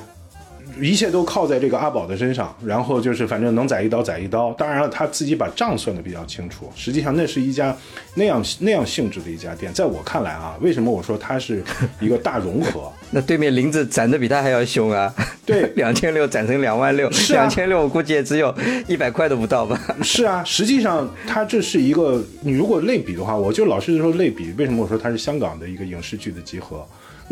[0.79, 4.51] 一切都靠在这个阿宝的身上，然后就是反正能宰一刀宰一刀。
[4.53, 6.71] 当然了，他自己把账算的比较清楚。
[6.75, 7.75] 实际上，那是一家
[8.15, 9.71] 那样那样性质的一家店。
[9.73, 11.63] 在我看来啊，为什么我说它是
[11.99, 12.91] 一个大融合？
[13.11, 15.13] 那对面林子攒的比他还要凶啊！
[15.45, 18.53] 对，两千六攒成两万六，两千六我估计也只有
[18.87, 19.79] 一百块都不到吧？
[20.01, 24.51] 是啊，实际上它这是一个，你如果类比的话，我就老是说类比。
[24.57, 26.83] 为什么我说它是香港的一个影视剧的集合？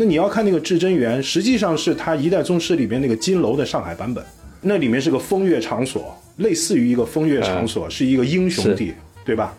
[0.02, 4.26] 那你要看那个至真园，实际上是他一代宗师里边那个金楼的上海版本，
[4.60, 9.56] 那里面是个风月场所，类似于一个风月场所，是一个英雄地，对吧？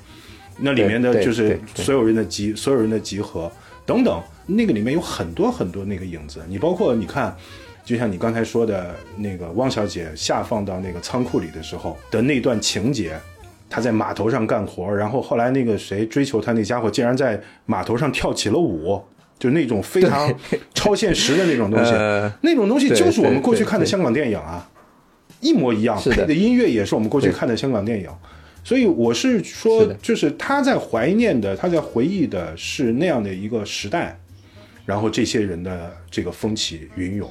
[0.59, 3.49] 那里面的就是所有人的集，所有人的集合
[3.87, 6.41] 等等，那个里面有很多很多那个影子。
[6.49, 7.37] 你包括你看，
[7.85, 13.17] 就像你刚才说的那个汪小姐下放到那个仓库里的时候的那段情节，
[13.71, 19.01] 她在码头上干活，然后后来那个谁追求她那家伙竟然在码头上跳起了舞。
[19.43, 20.33] 就那种非常
[20.73, 21.91] 超现实的那种东西，
[22.43, 24.71] 那种东西就是我们过去看的香港电影啊，
[25.41, 28.09] 一模一样，配的音乐也是我们过去看的香港电影。
[28.63, 34.17] 所以我是说，就是他在怀念的，他在回忆的是那样的一个时代，
[34.87, 37.29] 然后这些人的这个风起云涌。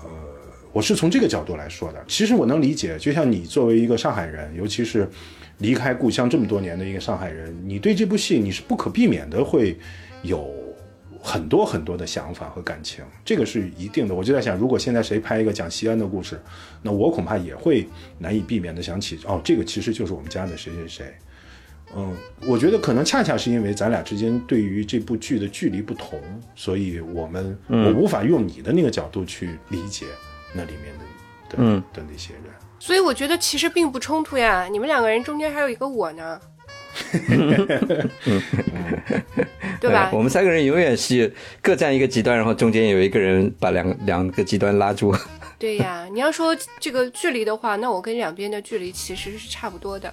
[0.00, 0.08] 呃，
[0.72, 2.04] 我是从这个角度来说的。
[2.08, 5.08] 其实我能理解，就像你作为一个上海人，尤其是
[5.58, 9.78] 离开故乡这么多年的一个上海人，你对这部戏你是不可避免的会
[10.24, 10.52] 有。
[11.22, 14.14] 很多很多的想法和感情，这个是一定的。
[14.14, 16.40] 我就在想，如果现在谁拍一个讲西安的故事，
[16.82, 17.86] 那我恐怕也会
[18.18, 21.14] 难以避免的想起，哦，这个其实就是我们家的谁谁谁。
[21.94, 26.20] 嗯，我觉得可能恰恰是因为咱俩之间对于这部剧的距离不同，
[26.54, 30.06] 所以我们我无法用你的那个角度去理解
[30.54, 30.94] 那里面
[31.48, 32.44] 的的的那些人。
[32.78, 36.40] 所以我觉得其实并不冲突呀，你们两个人中间还有一个我呢。
[39.80, 40.10] 对吧？
[40.12, 41.32] 我们三个人永远是
[41.62, 45.14] 各站一个极端，然后中间有一个人把两两个极端拉住。
[45.58, 50.12] 对呀，你要说这个距离的话，那我跟两边的距离其实是差不多的。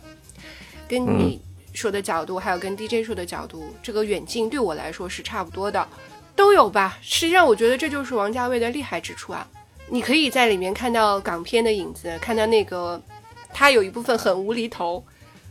[0.88, 1.41] 跟你
[1.73, 5.86] 说的角度，还有跟 DJ 说的角度，这个远近对我来说是差不多的，
[6.36, 6.97] 都有吧。
[7.02, 9.47] 实际上，我觉得这就是王家卫的厉害之处啊！
[9.89, 13.02] 你可以在里面看到港片的影子，看到那个
[13.54, 15.04] 他有一部分很无厘头、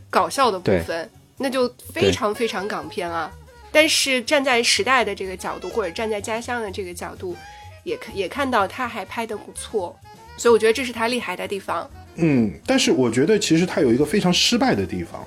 [0.09, 1.09] 搞笑的部分。
[1.37, 3.31] 那就非常非常港片了，
[3.71, 7.35] 但是站在时代的这个角度，或者站在家乡的这个角度，
[7.83, 9.95] 也看也看到他还拍的不错，
[10.35, 11.89] 所以我觉得这是他厉害的地方。
[12.15, 15.23] 嗯，但是我觉得其实他有一个非常失败的地方，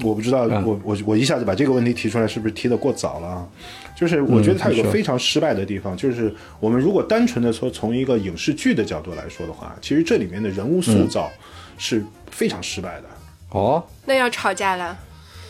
[0.00, 3.48] 我不知道，嗯我我我一下子把这个问题提出来，是不是提的过早了啊？
[3.96, 11.30] 就是我觉得他有个非常失败的地方，就是我们如果单纯的说从一个影视剧的角度来说的话，其实这里面的人物塑造
[11.78, 13.04] 是非常失败的。
[13.50, 14.98] 哦，那要吵架了。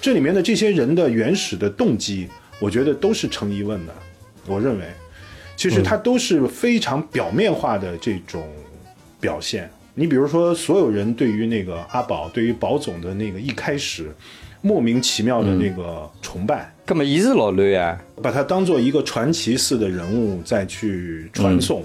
[0.05, 3.95] 这里面的这些人的原始的动机，我觉得都是成疑问的。
[4.47, 4.85] 我认为，
[5.57, 8.47] 其实它都是非常表面化的这种
[9.19, 9.71] 表现。
[9.95, 14.15] 你比如说，所有人对于那个阿宝，对于宝总的那个一开始
[14.61, 17.99] 莫名其妙的那个崇拜，根本一是老累啊！
[18.23, 21.83] 把他当做一个传奇似的人物再去传颂，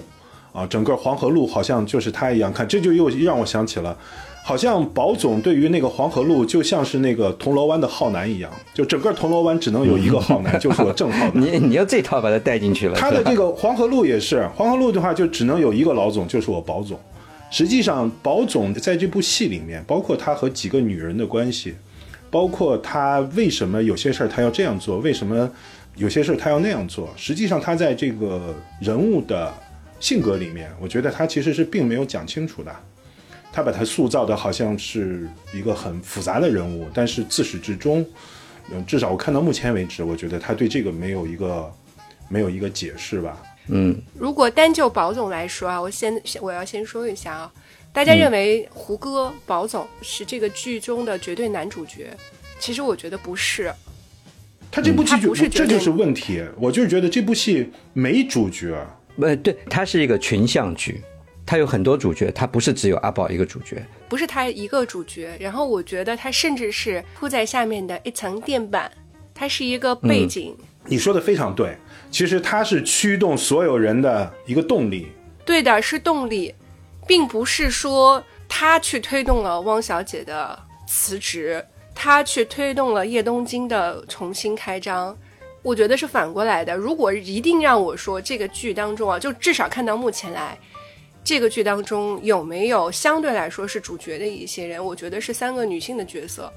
[0.52, 2.52] 啊，整个黄河路好像就是他一样。
[2.52, 3.96] 看，这就又让我想起了，
[4.42, 11.32] 好像宝总对于那个黄河路就像是那个铜锣湾的浩南一样，就整个铜锣湾只能有一个浩南，就是我郑浩南。
[11.40, 16.98] 你 你要这套把它带进去了，他的这个黄河路也是，黄河路的话就只能有一个老总，就是我宝总。
[17.50, 21.74] 实际上，宝总在这部戏里面，包括他和几个女人的关系，
[22.30, 25.50] 包括他为什么有些事儿他要这样做，为什么
[25.96, 29.52] 有些事儿他要那样做，实际上他在这个人物的
[29.98, 32.74] 性格里面，我觉得他其实是并没有讲清楚的。
[33.52, 38.04] 他把他塑造的好像是一个很复杂的人物，但是自始至终，
[38.72, 41.72] 嗯，至少我看到目前为止，我觉得他对这个没有一个
[42.28, 43.42] 没有一个解释吧。
[43.68, 47.52] 嗯，如果单就宝总来说啊，我先我要先说一下啊，
[47.92, 52.08] 大家认为胡歌、宝总是这个剧中的绝对男主角，
[52.58, 53.72] 其实我觉得不是。
[54.72, 58.72] 他这部剧不是这就是问题，我就是觉得这部戏没主角，
[59.20, 61.02] 呃，对，它是一个群像剧，
[61.50, 63.84] 它有很多主角，它不是只有阿宝一个主角。
[64.08, 68.88] 不是他一个主角，然后我觉得他甚至是铺在下面的一层垫板，
[69.34, 70.56] 它是一个背景。
[70.84, 71.76] 你说的非常对。
[72.08, 75.08] 其实他是驱动所有人的一个动力，
[75.44, 76.54] 对的，是动力，
[77.04, 85.18] 并不是说他去推动了汪小姐的辞职，他去推动了叶东京的重新开张。
[85.62, 86.76] 我觉得是反过来的。
[86.76, 90.56] 如果一定让我说这个剧当中啊，就至少看到目前来，
[91.22, 94.84] 这个剧当中有没有相对来说是主角的一些人？
[94.84, 96.52] 我觉得是三个女性的角色，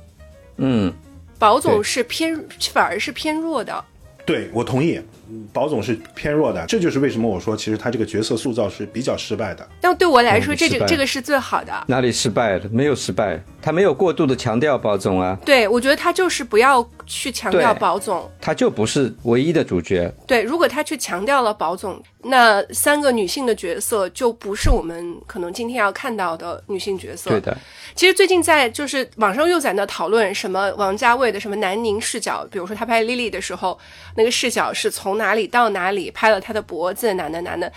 [0.57, 0.91] 嗯，
[1.37, 3.85] 宝总是偏，反而是偏弱的。
[4.25, 4.99] 对我同意。
[5.51, 9.67] 宝总是偏弱的，这就是为什么我说其实他这个角色塑造是比较失败的。
[9.81, 11.83] 但对我来说，这嗯失败这这个是最好的。
[11.87, 12.69] 哪里失败了？
[12.71, 18.29] 没有失败，他没有过度的强调宝总啊，对，我觉得他就是不要去强调对宝总。
[18.41, 20.13] 他就不是唯一的主角。
[20.27, 27.29] 对，如果他去强调了宝总，那三个女性的角色就不是我们可能今天要看到的女性角色。
[27.29, 27.57] 对的，
[27.95, 33.77] 其实最近在就是网上又在那讨论什么王家卫的什么南宁视角，比如说他拍 Lily 的时候，
[34.15, 37.71] 那个视角是从哪里到哪里，拍了他的脖子，男的男的。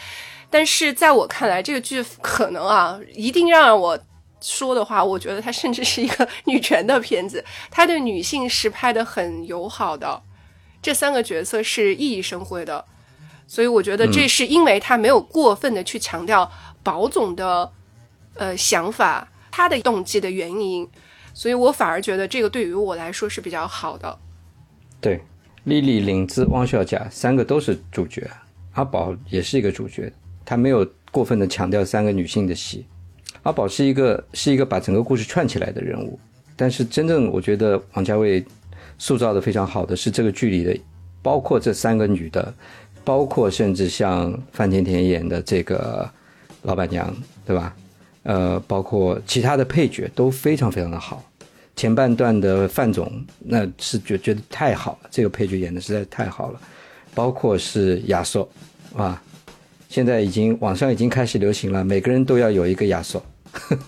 [0.50, 3.98] 但是在我看来，这个剧可能啊，一定让我
[4.40, 10.22] 说的话，我觉得它甚至是一个女权的片子，它对女性是拍的很友好的，
[10.82, 12.84] 这三个角色是熠熠生辉的。
[13.48, 16.50] 所以我觉得这是因为他没有过分的去强调
[16.82, 17.70] 宝总的
[18.34, 20.88] 呃想法，他的动机的原因，
[21.32, 24.18] 所以我反而觉得这个对于我来说是比较好的。
[25.00, 25.20] 对，
[25.66, 28.24] 丽丽、领子、汪小甲三个都是主角，
[28.74, 30.12] 阿宝也是一个主角，
[30.44, 32.86] 他没有过分的强调三个女性的戏。
[33.42, 36.16] 阿宝是一个是一个把整个故事串起来的人物，
[36.54, 38.44] 但是真正我觉得王家卫
[38.96, 40.78] 塑造的非常好的是这个剧里的，
[41.20, 42.54] 包括这三个女的，
[43.04, 46.08] 包括甚至像范甜甜演的这个
[46.62, 47.12] 老板娘，
[47.44, 47.74] 对吧？
[48.22, 51.24] 呃，包括其他的配角都非常非常的好。
[51.76, 56.60] 前半段的范总，那是觉觉得太好了，这个配角演的实在太好了，
[57.14, 58.48] 包括是亚瑟，
[58.96, 59.22] 啊，
[59.90, 63.22] 现在已经网上已经开始流行了，每个人都要有一个亚瑟，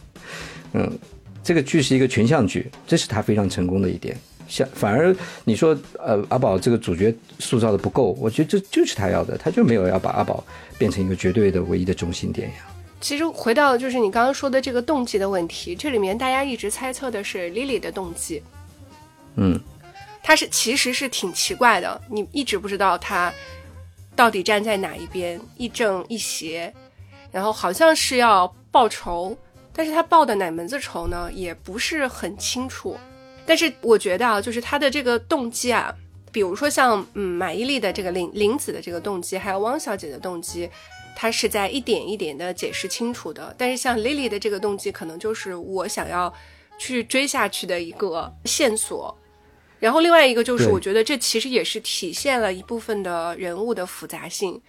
[0.74, 0.98] 嗯，
[1.42, 4.14] 这个剧是一个群像剧，这是他非常成功的一点。
[4.46, 10.44] 像反而你说呃阿宝这个主角塑造的不够，我觉得这就是他要的，他就没有要把阿宝
[10.78, 12.54] 变成一个绝对的唯一的中心点呀。
[13.00, 18.42] 其实回到就是你刚刚说的这个动机的问题，这里面大家一直猜测的是 Lily 的动机，
[19.36, 19.58] 嗯，
[20.22, 23.32] 她是其实是挺奇怪的，你一直不知道她
[24.16, 26.74] 到底站在哪一边，一正一邪，
[27.30, 29.36] 然后好像是要报仇，
[29.72, 32.96] 但是她报的哪门子仇呢，也不是很清楚。
[33.46, 35.94] 但是我觉得啊，就是她的这个动机啊，
[36.32, 40.68] 比如说像嗯马伊琍的这个林林子的这个动机，还有汪小姐的动机。
[41.20, 46.32] 他是在一点一点的解释清楚的，但是像 Lily 的这个动机，可能就是我想要
[46.78, 49.18] 去追下去的一个线索。
[49.80, 54.62] 然后另外一个就是，我觉得这其实也是体现了一部分的人物的复杂性。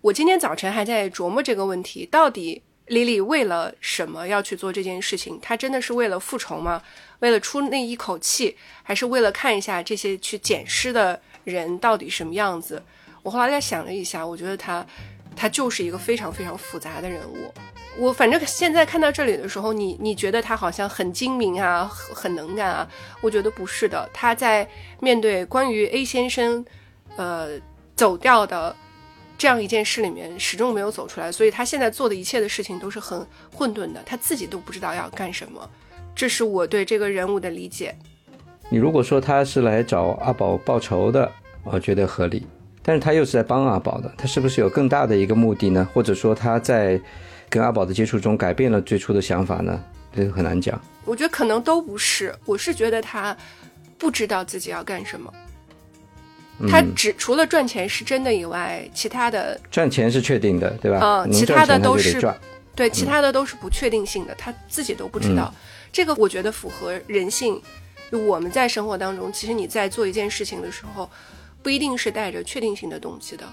[0.00, 5.40] 我今天早晨还在琢磨这个问题，到底 Lily 为了什么要去做这件事情？
[5.42, 6.80] 她真的是为了复仇吗？
[7.18, 12.80] 为了出那一口气，还是为了看一下这些去捡尸的人到底什么样子？
[13.24, 14.86] 我后来再想了一下，我觉得他，
[15.38, 17.52] 他就是一个非常非常复杂的人物。
[17.96, 22.88] 我反正现在看到这里的时候，你你觉得他好像很精明啊，很能干啊？
[23.20, 24.68] 我觉得不是的，他在
[25.00, 26.64] 面对关于 A 先生，
[27.16, 27.58] 呃，
[27.94, 28.74] 走掉的。
[29.36, 33.24] 这样一件事里面始终没有走出来，所以他现在做的一切的事情都是很
[33.54, 35.70] 混沌的，他自己都不知道要干什么。
[36.12, 37.96] 这是我对这个人物的理解。
[38.68, 41.30] 你如果说他是来找阿宝报仇的，
[41.62, 42.48] 我觉得合理。
[42.88, 45.86] 但是他又是在帮阿宝的，他是不是有更大的一个目的呢？
[45.92, 46.98] 或者说他在
[47.50, 49.78] 跟阿宝的接触中改变了最初的想法呢？
[50.16, 50.80] 这个很难讲。
[51.04, 52.34] 我觉得可能都不是。
[52.46, 53.36] 我是觉得他
[53.98, 55.30] 不知道自己要干什么。
[56.66, 60.98] 他只除了赚钱是真的以外，其他的赚钱是确定的，对吧？
[61.02, 62.18] 嗯，其他的都是
[62.74, 65.52] 对，其他的都是不确定性的，他自己都不知道。
[65.92, 67.60] 这个我觉得符合人性。
[68.10, 71.10] 我们在生活当中，其实你在做一件事情的时候，
[71.68, 73.46] 不一定是带着确定性的动机的，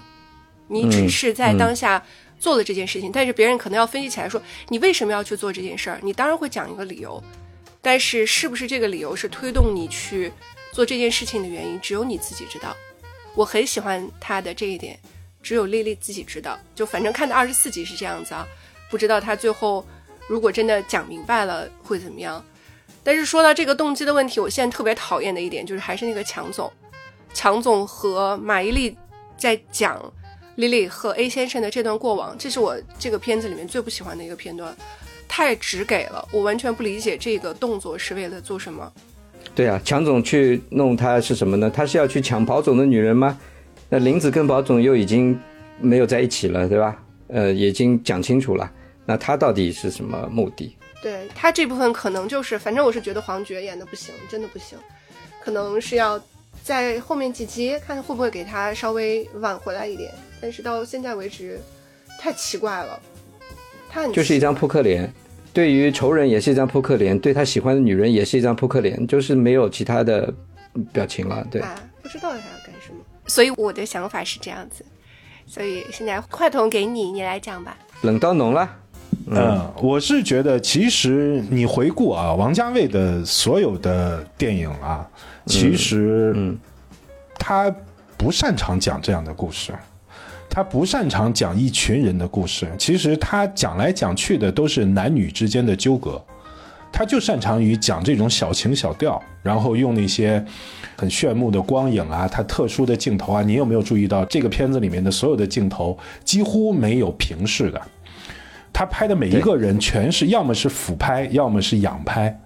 [0.68, 2.02] 你只是在当下
[2.40, 7.22] 做了这件事情，但是别人可能要分析起来说你为什么要去做这件事儿，你当然会讲一个理由，
[7.82, 10.32] 但是是不是这个理由是推动你去
[10.72, 12.74] 做这件事情的原因，只有你自己知道。
[13.34, 14.98] 我很喜欢他的这一点，
[15.42, 16.58] 只有丽丽自己知道。
[16.74, 18.48] 就反正看到二十四集是这样子啊，
[18.90, 19.86] 不知道他最后
[20.26, 22.42] 如果真的讲明白了会怎么样。
[23.04, 26.72] 但是说到这个动机的问题，我现在特别讨厌的一点就是还是那个强总，
[27.36, 28.94] 强总和马伊琍
[29.36, 30.02] 在讲
[30.54, 34.74] 丽丽和 A 先生的这段过往，这是我这个片子里面最不喜欢的一个片段，
[35.28, 38.90] 太直给了，我完全不理解这个动作是为了做什么。
[39.54, 41.68] 对啊，强总去弄他是什么呢？
[41.68, 43.38] 他是要去抢宝总的女人吗？
[43.90, 45.38] 那林子跟宝总又已经
[45.78, 46.96] 没有在一起了，对吧？
[47.28, 48.72] 呃，已经讲清楚了。
[49.04, 50.74] 那他到底是什么目的？
[51.02, 54.78] 对他这部分可能就是，反正我是觉得黄觉演的不行，真的不行。
[55.44, 56.18] 可能是要
[56.66, 60.12] 在后面几集看会不会给他稍微挽回来一点。
[60.40, 61.60] 但是到现在为止，
[62.18, 63.00] 太奇怪了。
[63.88, 65.08] 他就是一张扑克脸。
[65.52, 70.34] 对于仇人也是一张扑克脸，对他喜欢的女人也是一张扑克脸，就是没有其他的
[70.92, 71.46] 表情了。
[71.48, 71.62] 对，
[72.02, 72.98] 不知道他要干什么。
[73.28, 74.84] 所以我的想法是这样子。
[75.46, 77.78] 所以现在话筒给你，你来讲吧。
[78.02, 78.68] 冷到浓了。
[79.28, 85.06] 嗯，我是觉得，其实你回顾啊，王家卫的所有的电影啊，
[85.46, 86.56] 其实，嗯，
[87.38, 87.74] 他
[88.16, 89.72] 不擅长讲这样的故事。
[90.48, 96.22] 他不擅长讲一群人的故事，其实他讲来讲去的都是男女之间的纠葛，
[96.92, 100.42] 他就擅长于讲这种小情小调，然后用那些
[100.96, 103.42] 很炫目的光影啊，他特殊的镜头啊。
[103.42, 107.82] 你有没有注意到这个片子里面的所有的镜头几乎没有平视的？
[108.76, 112.38] 他拍的每一个人全是要么是俯拍，要么是仰拍，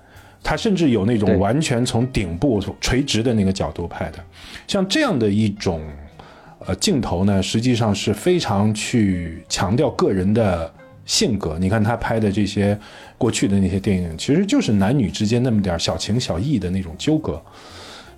[0.44, 4.24] 他甚至有那种完全从顶部垂直的那个角度拍的，
[4.68, 5.82] 像这样的一种。
[6.66, 10.70] 呃，镜头呢，实际上是非常去强调个人的
[11.06, 11.58] 性格。
[11.58, 12.78] 你看他拍的这些
[13.16, 17.42] 过去的那些电影，其实就是男女之间那么点小情小义的那种纠葛。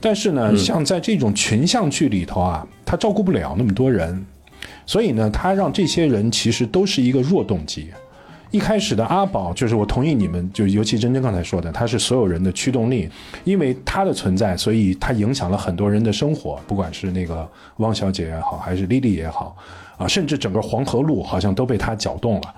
[0.01, 4.27] 但是呢，像在这种群像剧里头啊，他照顾不了那么多人，
[4.87, 7.93] 所以呢，他让这些人其实都是一个弱动机。
[8.53, 13.09] 一开始的阿宝，就是我同意你们，就尤其真真刚才说的，他是所有人的驱动力，
[13.45, 17.49] 因为他的存在，所以他影响了很多人的生活，不管是那个
[17.79, 19.57] 汪小姐也好，还是丽丽也好，
[19.97, 22.55] 啊，甚至整个黄河路好像都被他搅动了。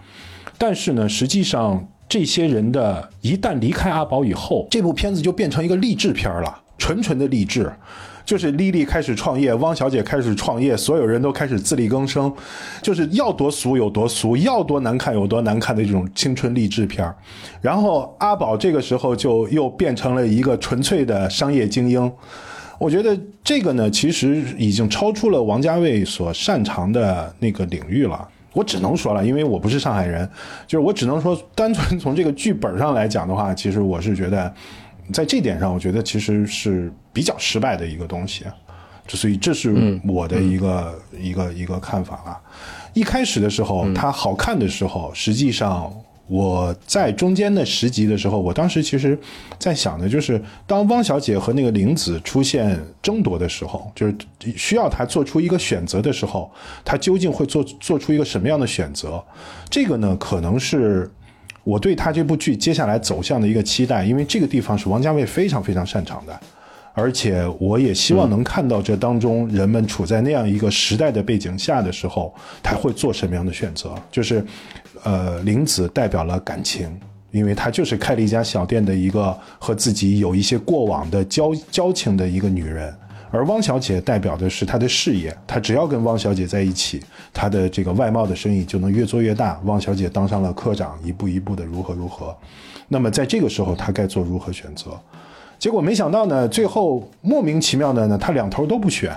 [0.58, 7.72] 但是呢，实际上这些人的一旦离开阿宝以后，这部片子就变成一个励志片了，纯纯的励志。
[8.24, 12.32] 就是丽丽开始创业，汪小姐开始创业，所有人都开始自力更生，
[12.80, 17.06] 就是要多俗有多俗，要多难看有多难看的这种青春励志片
[17.60, 22.10] 然后阿宝这个时候就又变成了一个纯粹的商业精英。
[22.78, 28.26] 我觉得这个呢，其实已经超出了王家卫所擅长的那个领域了。
[28.54, 30.26] 我只能说了，因为我不是上海人，
[30.66, 34.52] 就是我只能说，单纯从这个剧本上来讲的话，其实我是觉得。
[35.12, 38.44] 在这点上，我觉得其实是比较失败的一个东西，
[39.08, 42.40] 所以这是我的一个一个一个看法啊。
[42.94, 45.92] 一开始的时候，它好看的时候，实际上
[46.26, 49.18] 我在中间的十集的时候，我当时其实
[49.58, 54.16] 在想的就是，当汪小姐和那个玲子出现争夺的时候，就是
[54.56, 56.50] 需要她做出一个选择的时候，
[56.84, 59.22] 她究竟会做做出一个什么样的选择？
[59.68, 61.10] 这个呢，可能是。
[61.64, 66.40] 我对他这部剧接下来走向的一个期待，因为这个地方是王家卫非常非常擅长的，
[66.92, 73.94] 而且我也希望能看到这当中人们处在那样一个时代的背景下的时候，他会做什么样的选择。
[74.12, 74.44] 就是，
[75.02, 76.88] 呃，林子代表了感情，
[77.30, 82.94] 因为她就是开了一家小店的一个和自己有一些过往的交交情的一个女人。
[83.34, 89.60] 而汪小姐代表的是她的事业，她只要跟汪小姐在一起，她的这个外贸的生意就能越做越大。
[89.64, 92.32] 汪小姐当上了科长，一步一步的如何如何。
[92.86, 94.92] 那么在这个时候，她该做如何选择？
[95.58, 99.12] 结果没想到呢，最后莫名其妙的呢，她两头都不选，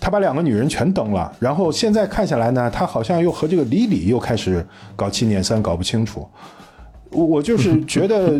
[0.00, 1.32] 他把两个女人全蹬了。
[1.38, 4.66] 然后现在看下来呢，他好像又和这个李李又开始
[4.96, 6.26] 搞七捻三，搞不清楚。
[7.12, 8.36] 我就是觉得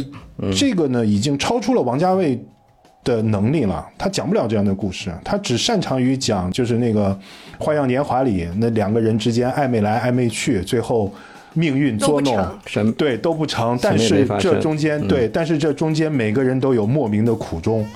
[0.53, 2.45] 这个呢，已经超出了王家卫。
[3.03, 7.09] 的能力了，他讲不了这样的故事，他只擅长于讲就是那个
[7.65, 11.13] 《花样年华》里那两个人之间暧昧来暧昧去，最后
[11.55, 13.79] 命运捉弄，对都不成。
[13.81, 17.87] 但是这中间对，但是这中间每个人都有莫名的苦衷，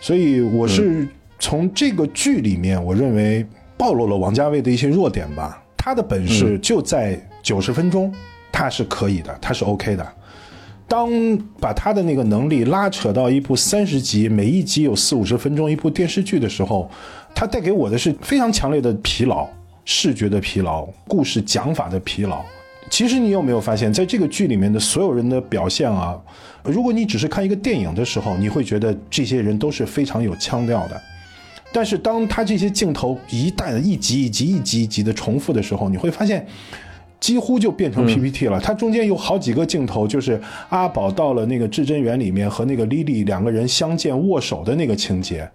[0.00, 1.08] 所以我是
[1.38, 3.44] 从这个剧里面，我认为
[3.76, 5.62] 暴露了王家卫的一些弱点吧。
[5.76, 8.14] 他的本事就在九十分钟，
[8.52, 10.06] 他是可以的，他是 OK 的。
[10.90, 11.08] 当
[11.60, 16.90] 把他的那个能力拉扯到一部三十集，每一集有四五十分钟一部电视剧的时候，
[17.32, 19.46] 他带给我的是非常强烈的疲劳，
[19.84, 22.44] 视觉的疲劳，故事讲法的疲劳。
[22.90, 26.20] 其实你有没有发现，在这个剧里面的所有人的表现啊，
[26.64, 31.00] 如果你只是看一个电影的时候，你会觉得这些人都是非常有腔调的。
[31.70, 36.44] 但是当他这些镜头一旦一集一集一集一集的重复的时候，你会发现。
[37.20, 38.58] 几乎就变成 PPT 了。
[38.58, 40.40] 它中间有好几个镜头，就是
[40.70, 45.48] 阿宝到了那个至真园里面和那个莉莉两个人相见握手的那个情节。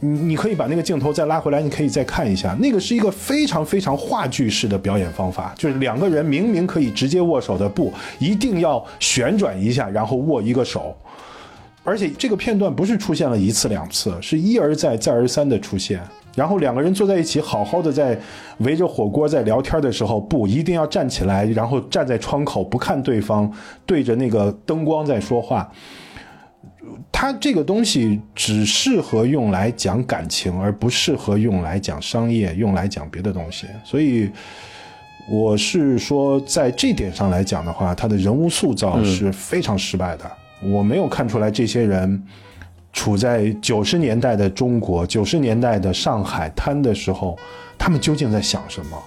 [0.00, 10.96] 你你可以把那个镜头再拉回来，你可以再看一下，那个是一个非常非常话剧式的表演方法，就是两个人明明可以直接握手的，不一定要旋转一下，然后握一个手。
[11.82, 16.00] 而且这个片段不是出现了一次两次，是一而再再而三的出现。
[16.38, 18.16] 然后两个人坐在一起，好好的在
[18.58, 23.50] 围着火锅在聊天的时候，不一定要站起来，然后站在窗口不看对方，
[23.84, 25.68] 对着那个灯光在说话。
[27.10, 33.66] 他这个东西只适合用来讲感情，而不适合用来讲商业，用来讲别的东西。
[33.82, 34.30] 所以
[35.28, 40.24] 我是说，在这点上来讲的话，他的人物塑造是非常失败的。
[40.62, 42.22] 我没有看出来这些人。
[42.98, 47.38] 处在九十年代的中国，九十年代的上海滩的时候，
[47.78, 48.98] 他们究竟在想什么？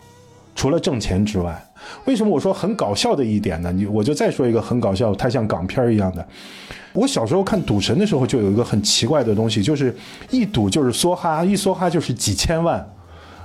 [0.56, 1.62] 除了挣钱之外，
[2.06, 3.70] 为什么我说很搞笑的一点呢？
[3.70, 6.26] 你我就再说一个很搞笑，它像港片一样的。
[6.94, 9.94] 我小时候看赌神的时候，就有一个很奇怪的东西，就是
[10.30, 12.89] 一赌就是梭哈，一梭哈就是几千万。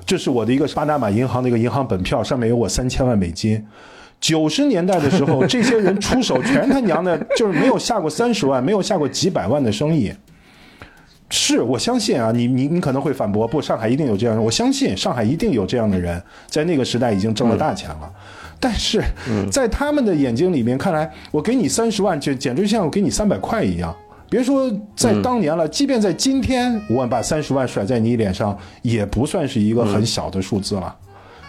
[0.04, 3.66] 这是我的一个巴拿马银行的一个银行本票，上面有我三千万美金。
[4.20, 10.12] 九十年代的时候，这些人出手全他娘的，就是没有下过三十万，没有下过几百万的生意。
[11.28, 18.12] 是我相信啊，你你你可能会反驳，不，上海一定有这样人，我相信上海一定有这样的人，在那个时代已经挣了大钱了。
[18.60, 19.02] 但是
[19.50, 23.94] 在他们的眼睛里面看来，我给你三十万，就简直像我给你三百块一样。
[24.30, 30.94] 别说在当年了，即便在今天，我把三十万甩在你脸上，也不算是一个很小的数字了。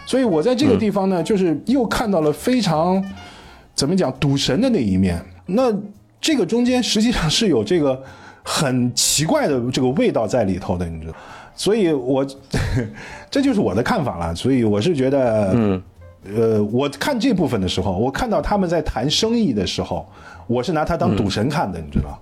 [0.04, 3.02] 所以我在这个地方呢，就是又看到了非常
[3.76, 5.24] 怎么讲赌神的那一面。
[5.46, 5.72] 那
[6.20, 8.02] 这个中间实际上是有这个。
[8.50, 11.14] 很奇怪的这个味道在里头的，你知道，
[11.54, 12.26] 所以我
[13.30, 14.34] 这就是我的看法了。
[14.34, 15.82] 所以我是觉得，嗯，
[16.34, 20.08] 呃，我看这部分的时候，我看到他们在谈生意的时候，
[20.46, 22.18] 我是拿他当赌神看的，你知道。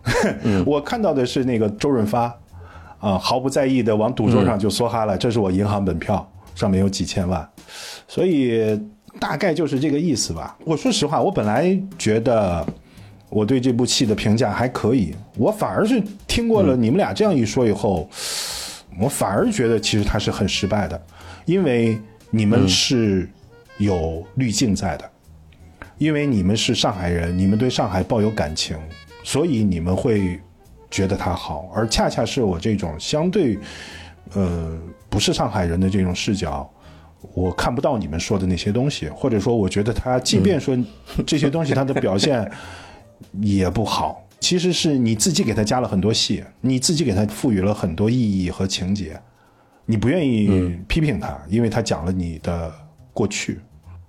[0.64, 2.34] 我看到的是那个周润发，
[2.98, 7.46] 啊，毫不在意的往赌桌上就梭哈了，这是我银行本票，上面有几千万，
[8.08, 8.80] 所以
[9.18, 10.56] 大概就是这个意思吧。
[10.64, 12.66] 我说实话，我本来觉得。
[13.30, 18.10] 我对这部戏的评价还可以，我反而是听过了你们俩这样一说以后，
[19.00, 21.00] 我反而觉得其实他是很失败的，
[21.44, 21.96] 因为
[22.28, 23.30] 你们是
[23.78, 25.08] 有滤镜在的，
[25.96, 28.76] 因为你们是上海人，你们对上海抱有感情，
[29.22, 30.40] 所以你们会
[30.90, 33.56] 觉得他好，而恰恰是我这种相对
[34.34, 34.76] 呃
[35.08, 36.68] 不是上海人的这种视角，
[37.32, 40.76] 我看不到你们说的那些东西，或者说我觉得他即便说
[41.24, 42.50] 这些东西，他的表现。
[43.40, 49.20] 也不好，其实是你自己给他加了很多戏，你自己给他赋予了很多意义和情节，
[49.86, 52.72] 你不愿意批评他，因为他讲了你的
[53.12, 53.60] 过去。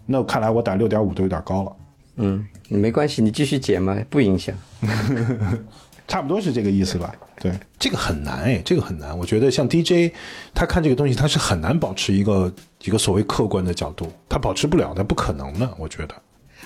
[0.06, 1.76] 那看来我打六点五都有点高了。
[2.18, 4.56] 嗯，没关系，你继续剪嘛，不影响。
[6.08, 7.14] 差不多是这个意思吧？
[7.40, 9.18] 对，这个很难哎，这个很难。
[9.18, 10.14] 我觉得像 DJ，
[10.54, 12.54] 他看这个东西，他是很难保持一个
[12.84, 16.16] 一个所谓客观的角度，他保持不了的，不可能的，我觉得。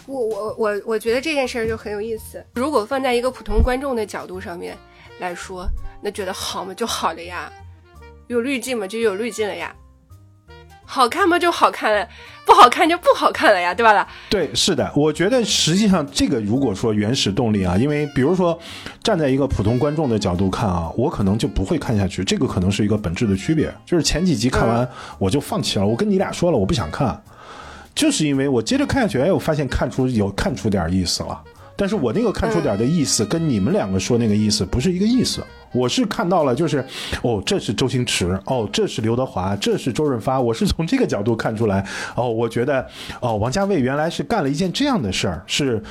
[0.08, 2.44] 我我我我觉得这件事儿就很有意思。
[2.54, 4.78] 如果放在一个普通观众的角度上面，
[5.20, 5.68] 来说，
[6.02, 7.52] 那觉得好嘛就好了呀，
[8.28, 9.76] 有滤镜嘛就有滤镜了呀，
[10.86, 12.08] 好看嘛就好看了，
[12.46, 14.08] 不好看就不好看了呀，对吧啦？
[14.30, 18.60] 对，是的，我觉得实际上这个如果说原始动力啊，因为比如说
[19.02, 23.74] 站在一个普通观众的角度看啊，我可能就不会看下去，这个可能是一个本质的区别。
[23.86, 24.88] 就是前几集看完
[25.18, 27.24] 我就放弃了，我跟你俩说了我不想看，
[27.96, 31.42] 就是因为我接着看下去，哎，我发现看出有看出点意思了。
[31.78, 35.44] 但是我那个看出点的意思，跟你们两个说那个意思不是一个意思。
[35.74, 36.86] 我是看到了，就是
[37.22, 40.40] 哦，这是周星驰，哦，这是刘德华，这是周润发。
[40.40, 41.86] 我是从这个角度看出来，
[42.16, 42.88] 哦，我觉得，
[43.20, 45.84] 哦，王家卫原来是干了一件这样的事儿，是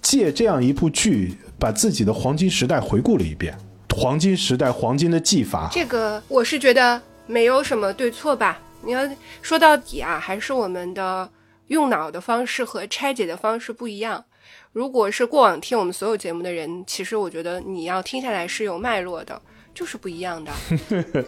[0.00, 3.56] 借这样一部剧，把自己的黄金时代回顾了一遍，
[3.96, 5.68] 黄金时代黄金的技法。
[5.72, 8.60] 这个我是觉得没有什么对错吧。
[8.84, 9.00] 你要
[9.42, 11.28] 说到底啊，还是我们的
[11.68, 14.24] 用脑的方式和拆解的方式不一样。
[14.72, 19.40] 如果是过往听我们所有节目的人，其实我觉得你要听下来是有脉络的，
[19.72, 20.52] 就是不一样的。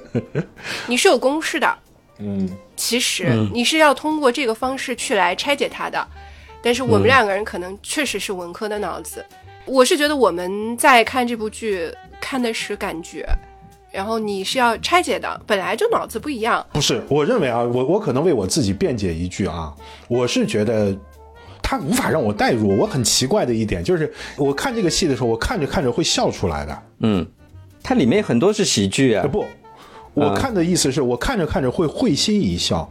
[0.87, 1.79] 你是有公式的，
[2.19, 6.07] 嗯，其实你是要通过这个方式去来拆解它的。
[6.63, 9.25] 但是我们两个人可能确实是文科的脑子，
[9.65, 11.89] 我是觉得我们在看这部剧
[12.21, 13.25] 看的是感觉，
[13.97, 16.65] 然后你是要拆解的，本来就脑子不一样。
[16.73, 19.75] 不是，我认为啊，我我可能为我自己辩解一句啊，
[20.07, 20.95] 我是觉得。
[21.69, 26.83] 他无法让我代入，我很奇怪的一点就是，我看这个戏的时候，我看着看着会笑出来的。
[27.01, 27.27] 嗯，
[27.83, 29.27] 它里面很多是喜剧啊。
[29.27, 29.45] 不，
[30.15, 32.89] 我看的意思是我看着看着会会心一笑，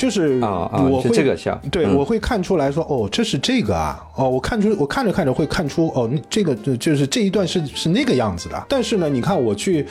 [0.00, 8.64] 就是啊啊，我会这个像，对，我会看出来说，哦，这是这个啊，哦，我看出我看着看着会看出，哦，这个就是这一段是是那个样子的。
[8.66, 9.86] 但是呢，你看我去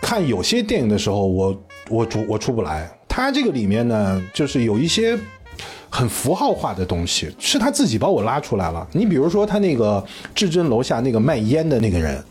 [0.00, 2.90] 看有些电影的时候，我我出我出不来。
[3.06, 5.18] 他这个里面呢，就是有一些。
[5.88, 8.86] 很符号化的东西，是他自己把我拉出来了。
[8.92, 12.22] 你比如说他那个至臻楼下那个卖烟的那个人，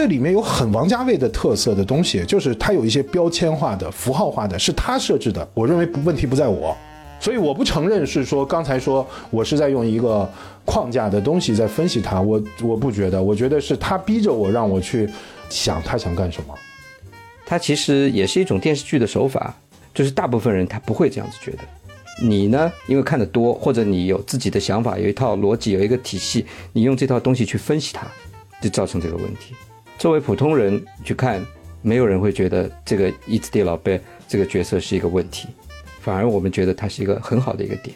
[0.00, 5.46] 这里面有很王家卫的特色的东西，就是他有一些标签化的、符号化的，是他设置的。
[5.52, 6.74] 我认为不问题不在我，
[7.20, 10.26] 所以我不承认是说刚才说我是在用一个
[10.64, 15.06] 框架的东西在分析他，我我不觉得，我觉得是他逼着我让我去
[15.50, 16.54] 想他想干什么。
[17.44, 19.54] 他其实也是一种电视剧的手法，
[19.92, 21.58] 就是大部分人他不会这样子觉得。
[22.22, 22.72] 你呢？
[22.86, 28.06] 因为看得多，或者你有自己的想法，有一套逻辑，有一个体系，你用这套东西去分析它，
[28.62, 29.54] 就造成这个问题。
[30.00, 31.44] 作为普通人去看，
[31.82, 35.46] 没有人会觉得这个伊兹蒂老贝这个角色是一个问题，
[36.00, 37.94] 反而我们觉得他是一个很好的一个点。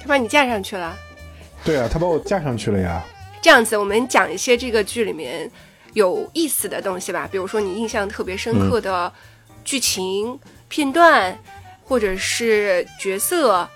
[0.00, 0.96] 他把你架上去了。
[1.64, 3.04] 对啊，他把我架上去了呀。
[3.42, 5.50] 这样子，我们讲一些这个剧里面
[5.94, 9.12] 有意思的东西吧，比如说你印象特别深刻的
[9.64, 10.38] 剧情
[10.68, 11.36] 片段。
[11.82, 13.68] 或者是角色，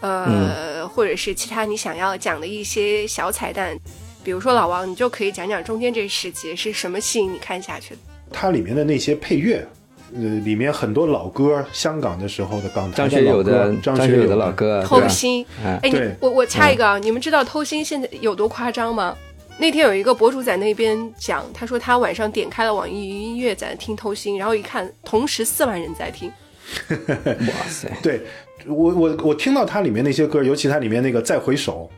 [0.00, 3.78] 呃，或者是其他你想要讲的一些小彩蛋，
[4.22, 8.00] 比如说老王，你就可以讲讲中间这十集是什么吸引你看下去的。
[8.30, 9.66] 它里面的那些配乐，
[10.14, 15.44] 呃，里面很多老歌，香港的时候的港台张学友的张学友的老歌，偷心。
[15.64, 19.16] 哎，你我我插一个啊，你们知道偷心现在有多夸张吗？
[19.58, 26.32] 那天有一个博主在那边讲，他说他晚上点开了网易云音乐在听偷心，然后一看，同时四万人在听。
[26.88, 27.90] 哇塞！
[28.00, 28.22] 对
[28.66, 31.90] 我我我听到它里面那些歌，尤其它里面那个再回首，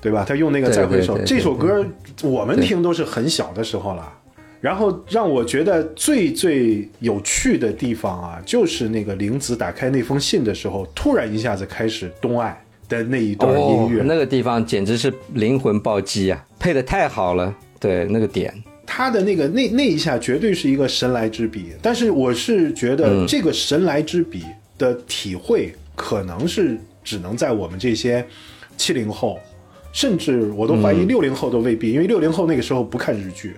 [0.00, 0.24] 对吧？
[0.26, 1.84] 他用那个再回首这首歌，
[2.22, 4.12] 我们听都是很小的时候了。
[4.60, 16.44] 然后让我觉得最最有趣的地方啊，就是那个玲子打开那封信的时候，突然一下子开始东爱的那一段音乐，那个地方简直是灵魂暴击啊！
[16.58, 18.52] 配的太好了，对那个点。
[18.84, 24.42] 他的那个那那一下绝对是一个神来之笔，但是我是觉得这个神来之笔
[24.76, 28.26] 的体会可能是只能在我们这些
[28.76, 29.38] 七零后，
[29.98, 33.56] 甚至我都怀疑六零后都未必，因为六零后那个时候不看日剧。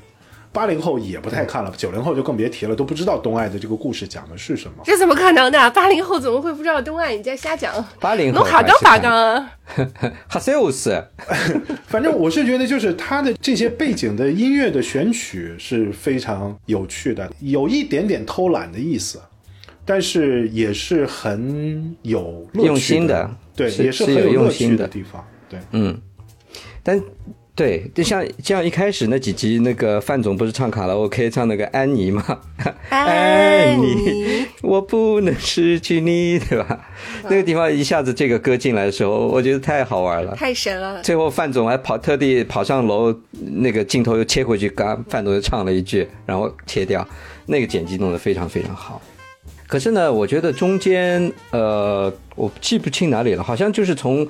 [0.52, 4.82] 八零后也不太看了，九零后就更别提了，都不知道东爱的这个故事讲的是什么。
[4.82, 5.70] 这怎么可能的？
[5.72, 7.14] 八零后怎么会不知道东爱？
[7.14, 7.84] 你在瞎讲。
[8.00, 9.52] 八零后哈刚哈刚啊，
[10.26, 11.04] 哈塞乌斯。
[11.86, 19.20] 反正我是觉得，就是他的这些背景的音乐的选曲是非常有趣的，有一点点偷懒的意思，
[19.84, 23.30] 但是也是很有用心的。
[23.54, 25.22] 对，也是很有乐趣的地方。
[25.48, 26.00] 对，嗯，
[26.82, 27.02] 但。
[27.52, 32.24] 对，就像像一开始那几集，那个范总不是唱卡拉 OK 唱那个安妮吗？
[32.88, 36.88] 安妮，我不能失去你，对吧？
[37.24, 41.02] 那个地方一下子这个歌进来的时候，我觉得太好玩了，太神了。
[41.02, 47.06] 最后范总还跑特地跑上楼，那个镜头又切回去，刚范总又唱了一句，然后切掉，
[47.44, 49.02] 那个剪辑弄得非常非常好。
[49.66, 54.26] 可是呢，我觉得中间呃，我记不清哪里了，好像就是从。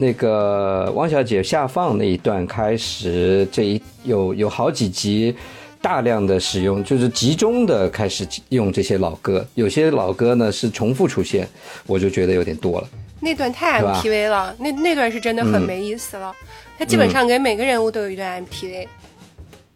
[0.00, 5.36] 那个汪小姐下放那一段开始，这一有有好几集
[5.82, 11.46] 大量的使用，就是集中的开始用这些老歌，有些老歌呢是重复出现，
[11.86, 12.88] 我就觉得有点多了。
[13.20, 16.34] 那段太 MTV 了，那那段是真的很嗯没意思了。
[16.78, 18.88] 他基本上给每个人物都有一段 MTV，、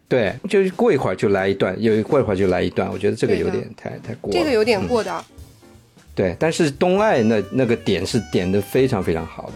[0.08, 4.38] 对，就是过一会儿就来一段，有过一会儿就来一段，我觉得这个有点太太过了。
[4.38, 5.22] 这个有点过的。
[6.14, 9.52] 对，但是东爱那那个点是点的非常非常好的，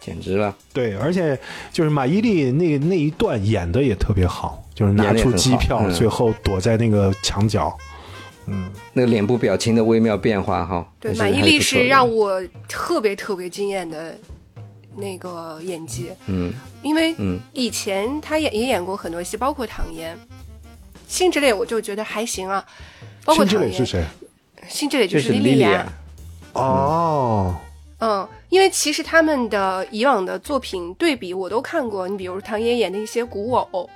[0.00, 0.54] 简直了。
[0.72, 1.38] 对，而且
[1.72, 7.76] 就是马伊琍那那一段演的也特别好，就是拿出机票，最后躲在那个墙角。
[8.50, 14.16] 嗯那个脸部表情的微妙变化哈，对，马伊琍是让我特别特别惊艳的
[14.96, 16.52] 那个演技，嗯
[16.82, 20.16] 因为嗯以前她也也演过很多戏，包括唐嫣。
[21.06, 22.64] 辛芷蕾我就觉得还行啊，
[23.24, 23.86] 包括唐嫣辛芷蕾是。
[23.86, 24.04] 谁？
[24.66, 25.92] 辛芷蕾就是莉莉莉安安。
[26.54, 27.54] 哦，
[28.00, 33.90] 嗯，因为其实他们的以往的作品对比我都看过，你比如唐嫣演的一些古偶，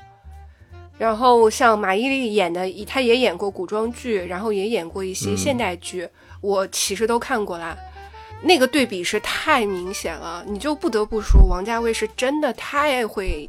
[0.99, 6.09] 然后像马伊琍演的，她也演过古装剧，然后也演过一些现代剧，
[6.41, 7.77] 我其实都看过啦。
[8.43, 13.49] 那个对比是太明显了，你就不得不说王家卫是真的太会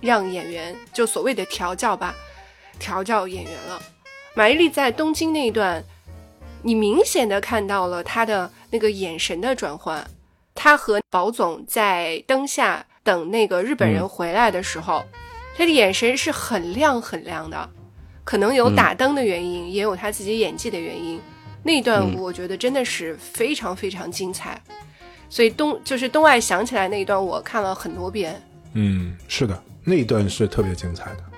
[0.00, 2.12] 让演员就所谓的调教吧，
[2.80, 3.80] 调教演员了。
[4.34, 5.84] 马伊琍在东京那一段，
[6.62, 10.06] 你明显的看到了他的那个眼神的转换。
[10.54, 15.02] 他和宝总在灯下等那个日本人回来的时候，
[15.56, 17.68] 他的眼神是很亮很亮的，
[18.22, 21.18] 可能有打灯的原因，也有他自己演技的原因。
[21.62, 24.60] 那一段我觉得真的是非常非常精彩，
[25.30, 28.40] 所以东就是东爱想起来那一段，我看了很多遍。
[28.74, 31.31] 嗯，是的，那一段是特别精彩的。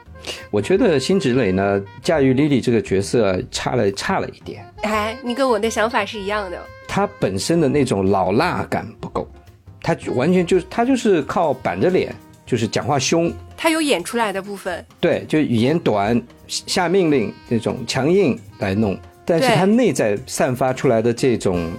[0.51, 6.59] 我觉得辛芷蕾呢驾驭莉莉这个角色差了差了一点，哎，你跟我的想法是一样的。
[6.87, 9.29] 她本身的那种老辣感不够，
[9.83, 12.15] 她完全就是她就是靠板着脸，
[12.47, 21.71] 就是讲话凶，她有演出来的部分，对，就语言短，下命令那种强硬来弄，但是她内在散发出来的这种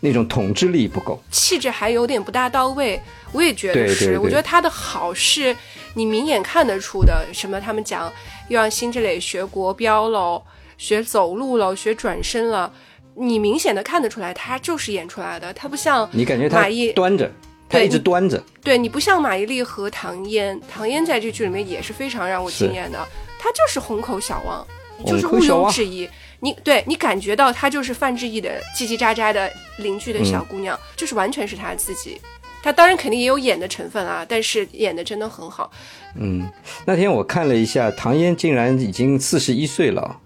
[0.00, 1.20] 那种统治力不够。
[1.30, 3.00] 气质还有点不大到位。
[3.30, 5.54] 我也觉得是，对对对我觉得他的好是
[5.94, 7.26] 你明眼看得出的。
[7.32, 7.60] 什么？
[7.60, 8.12] 他们讲
[8.48, 10.42] 又让辛芷蕾学国标喽，
[10.76, 12.72] 学走路喽，学转身了。
[13.14, 15.52] 你明显的看得出来，他就是演出来的。
[15.52, 17.28] 他不像你感觉她马伊端着，
[17.68, 23.04] 她一直端着，对你不像马伊琍和唐嫣，唐嫣在这剧里面也是非常让我惊艳的，
[23.38, 24.64] 她就是虹口小王，
[25.04, 26.08] 就是毋庸置疑。
[26.40, 32.20] 你对你感觉到她就是范志毅的叽叽喳喳的邻居的小姑娘，就是完全是她自己。
[32.62, 35.70] 她当然肯定也有演的成分啊，但是演的真的很好。
[36.16, 36.46] 嗯，
[36.84, 40.16] 那天我看了一下，唐嫣竟然已经四十一岁了，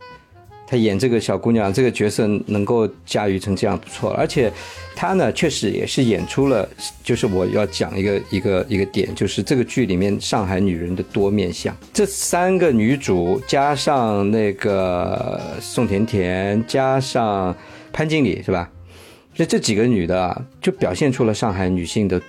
[0.66, 4.50] 她演这个小姑娘这个角色能够驾驭成这样不错，而且
[4.96, 6.66] 她呢确实也是演出了，
[7.04, 11.76] 就是我要讲一个一个一个点，就是这个剧里面上海女人的多面相。
[11.92, 17.54] 这三个女主加上那个宋甜甜，加上
[17.92, 18.70] 潘经理是吧？
[19.34, 22.20] 这这几个女的啊，就表现出了上海女性的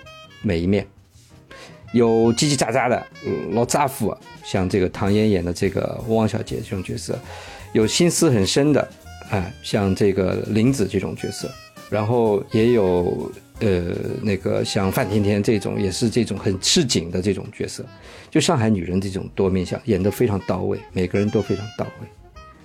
[0.41, 0.87] 每一面。
[1.93, 3.05] 有叽叽喳喳的
[3.51, 7.15] 老杂夫，像这个唐嫣演的这个汪小姐这种角色，
[7.71, 8.89] 有心思很深的，
[9.29, 11.47] 哎，像这个林子这种角色，
[11.91, 13.93] 然后也有呃
[14.23, 17.85] 那个像范甜甜这种，也是这种很市井的这种角色，
[18.31, 22.07] 就上海女人这种多面相演得非常到位，每个人都非常到位。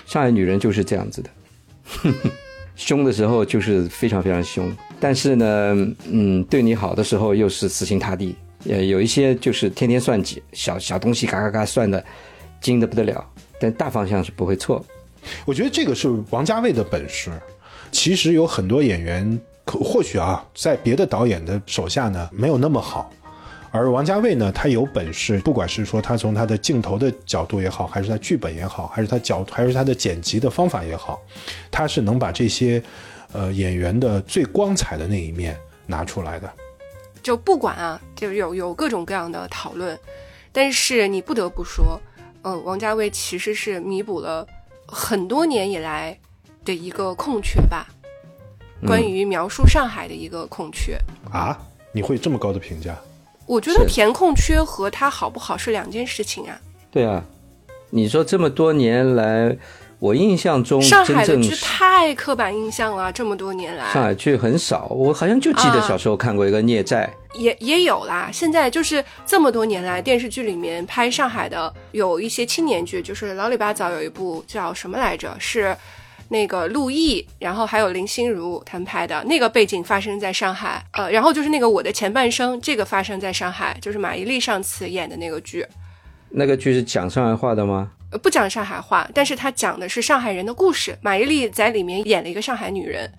[0.07, 1.30] 上海女人就是这样子的，
[1.84, 2.30] 哼 哼
[2.79, 5.74] 凶的时候就是非常非常凶，但是呢，
[6.11, 8.37] 嗯，对你好的时候又是死心塌地。
[8.68, 12.03] 呃，有一些就是天天算计，小小东西嘎嘎嘎算的
[12.61, 13.24] 精的不得了，
[13.61, 14.85] 但大方向是不会错。
[15.45, 17.33] 我觉得这个是王家卫的本事。
[17.91, 23.12] 其实有很多演员，可或许啊，在别的导演的手下呢，没有那么好。
[23.71, 31.21] 而王家卫呢，他有本事，不管是说他从他的镜头的角度也好，还是他剧本也好，还是他角，还是他的剪辑的方法也好，
[31.71, 32.83] 他是能把这些，
[33.33, 36.51] 呃，演员的最光彩的那一面拿出来的。
[37.23, 39.99] 就不管啊，就有有各种各样的讨论，
[40.51, 42.01] 但是你不得不说，
[42.43, 44.47] 嗯，王家卫其实是弥补了
[44.87, 46.19] 很多年以来
[46.64, 47.87] 的一个空缺吧，
[48.87, 50.99] 关于描述上海的一个空缺。
[51.31, 51.59] 啊，
[51.93, 52.97] 你会这么高的评价？
[53.49, 56.57] 我觉得填空缺和它好不好是两件事情啊。
[56.90, 57.24] 对啊，
[57.90, 59.57] 你说这么多年来，
[59.99, 68.28] 我印象中上海的剧太刻板印象了，这么多年来上海剧很少，我好像就记得啊小时候看过一个《孽债》也也有啦。
[68.30, 75.34] 现在就是这么多年来，电视剧里面拍上海的有一些青年剧，就是老里八早有一部叫什么来着？
[75.38, 75.74] 是
[76.29, 85.66] 那个陆毅，然后还有林心如他们拍的那个背景发生在上海，呃，然后就是那个我的前半生，这个发生在上海，就是马伊琍上次演的那个剧。
[86.31, 87.93] 那个剧是讲上海话的吗？
[88.11, 90.97] 呃不讲上海话，但是他讲的是上海人的故事。
[91.03, 93.12] 马伊琍在里面演了一个上海女人，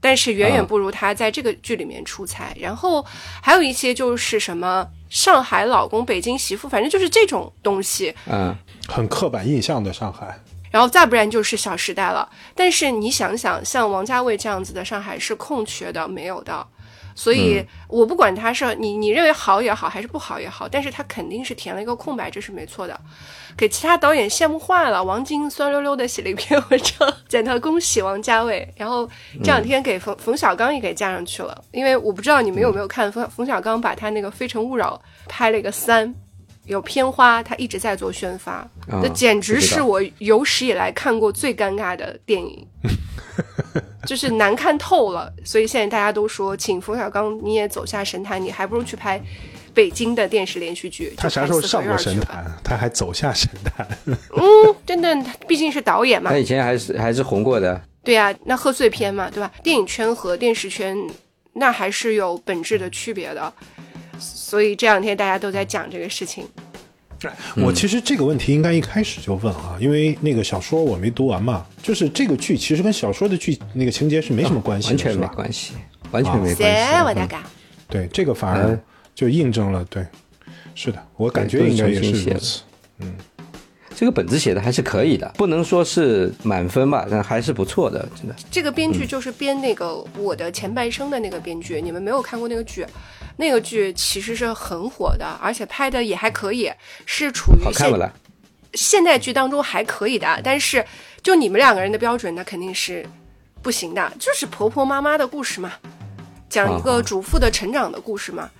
[0.00, 2.54] 但是远远不如她在这个剧里面出彩。
[2.60, 3.04] 然后
[3.42, 8.14] 还有一些就是什么上海老公、北京媳妇，反正就是这种东西。
[8.26, 8.54] 嗯，
[8.86, 10.38] 很刻板印象的上海。
[10.72, 12.28] 然后再不然就是《小时代》了。
[12.56, 16.66] 但是你想想，像王家卫这样子的上海是空缺的，没有的。
[17.14, 22.98] 所以，我不管他是你你认为好也好，还是不好也好，但是他肯定是填了一个空白，这是没错的，
[23.54, 25.04] 给其他导演羡慕坏了。
[25.04, 29.06] 王晶酸溜溜的写了一篇文章， 在那恭喜王家卫，然后
[29.44, 34.98] 这两天给冯冯小刚也给加上去了，因为我不知道你们有没有看冯冯小刚把他那个《非诚勿扰》
[35.28, 36.14] 拍了一个三。
[36.66, 42.66] 有片花，他一直在做宣发，那简直是我有史以来看过最尴尬的电影，
[44.06, 45.32] 就是难看透了。
[45.44, 49.20] 所以现在大家都说，请冯小刚你也走下神坛，你还不如去拍
[49.74, 51.12] 北京的电视连续剧。
[51.16, 52.44] 他啥时候上过神坛？
[52.62, 53.86] 他还走下神坛？
[54.06, 56.30] 嗯，真的，他毕竟是导演嘛。
[56.30, 57.80] 他以前还是还是红过的。
[58.04, 59.50] 对呀，那贺岁片嘛，对吧？
[59.62, 60.96] 电影圈和电视圈
[61.54, 63.52] 那还是有本质的区别的。
[64.52, 66.44] 所以这两天大家都在讲这个事情。
[67.56, 71.64] 我其实这个问题应该一开始就问啊，因为那个小说我没读完嘛。
[71.82, 75.72] 就是这个剧其实跟小说的剧那个情节是没什么关系，完全没关系，
[76.10, 77.34] 完全没关系。
[77.88, 78.78] 对，这个反而
[79.14, 79.82] 就印证了。
[79.86, 80.04] 对，
[80.74, 82.60] 是的，我感觉应该也是如此。
[82.98, 83.14] 嗯。
[84.02, 88.34] 这个本子写的还是可以的，不能说是满分吧，但还是不错的，真的。
[88.50, 92.84] 这个编剧就是编那个《我的前半生》的那个编剧，你们没有看过那个剧？
[93.36, 96.68] 那个剧其实是很火的，而且拍的也还可以，
[97.06, 98.12] 是处于现
[98.74, 100.40] 现代剧当中还可以的。
[100.42, 100.84] 但是
[101.22, 103.06] 就你们两个人的标准，那肯定是
[103.62, 104.12] 不行的。
[104.18, 105.74] 就是婆婆妈妈的故事嘛，
[106.48, 108.50] 讲一个主妇的成长的故事嘛。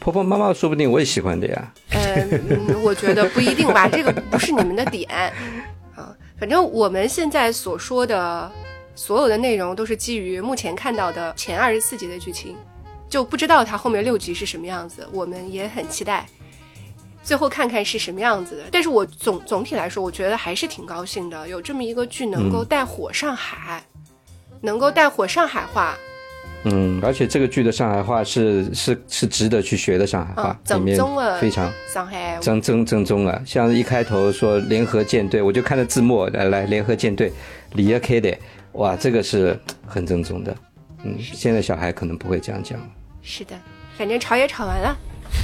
[0.00, 1.72] 婆婆妈妈说不定我也喜欢的呀。
[1.90, 5.08] 嗯，我觉得不一定吧，这个不是你们的点
[5.96, 6.14] 啊。
[6.38, 8.50] 反正我们现在所说的
[8.94, 12.56] 所有的内容，都是基于目前看到的前二十四集的剧情，
[13.08, 15.06] 就不知道它后面六集是什么样子。
[15.12, 16.26] 我们也很期待，
[17.22, 18.64] 最后看看是什么样子的。
[18.72, 23.82] 但是我总总体来说，我觉得还是挺高兴的，有这么一个剧能够带火上海，
[24.62, 25.96] 能够带火上海话。
[26.64, 30.98] 嗯，而且这个剧的上海话是是是值得去学的上海话，里面
[31.40, 33.42] 非常上海正正正宗啊！
[33.46, 37.32] 像一开头说联合舰队，我就看了字幕来来联合舰队，
[37.72, 38.36] 里亚 K 的，
[38.72, 40.54] 哇，这个是很正宗的。
[41.02, 42.78] 嗯，现在小孩可能不会这样讲。
[43.22, 43.54] 是的，
[43.96, 44.98] 反正吵也吵完了。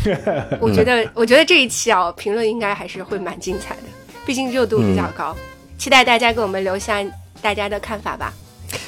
[0.60, 3.82] 我觉得我觉得这一期啊，评论应该还是会蛮精彩的，
[4.26, 5.34] 毕竟热度比较高，
[5.78, 7.02] 期待大家给我们留下
[7.40, 8.34] 大家的看法吧。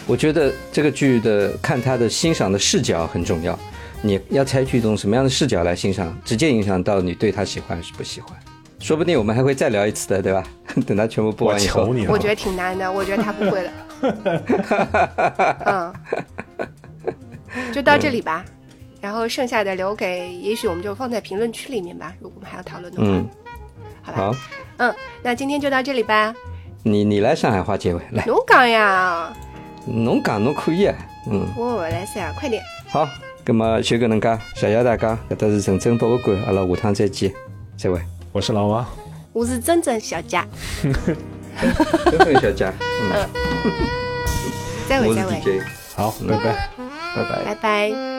[0.06, 3.58] 我觉得这个剧的看它的欣赏的视角很重要，
[4.02, 8.36] 你要采取一种什么样的视角来欣赏，直接影响到你对他喜欢还是不喜欢。
[8.78, 10.44] 说不定我们还会再聊一次的，对吧？
[10.86, 13.72] 等他全部播完以后，我觉得挺难的，我觉得他不会的。
[15.66, 15.92] 嗯，
[17.72, 18.44] 就到这里吧，
[19.02, 22.14] 然后剩下的留给，也许我们就放在评论区里面吧。
[22.20, 23.28] 如果我们还要讨论的话，嗯，
[24.00, 24.18] 好吧。
[24.18, 24.36] 好，
[24.76, 26.32] 嗯，那今天就到这里吧。
[26.84, 29.36] 你你来上海话结尾来，侬讲呀，
[29.92, 30.94] 侬讲侬可以啊，
[31.30, 32.62] 嗯，我来噻，快点。
[32.88, 33.08] 好，
[33.44, 37.32] 那么就搿能介，谢谢大家，搿搭是陈真博物馆，阿拉下趟再见，
[37.76, 38.00] 再会。
[38.32, 38.86] 我是老王，
[39.32, 40.46] 我是真真小佳，
[40.82, 42.72] 真真小佳，
[43.02, 43.28] 嗯，
[44.88, 45.60] 再 会再会，
[45.96, 46.68] 好，拜拜，
[47.16, 48.17] 拜拜，拜拜。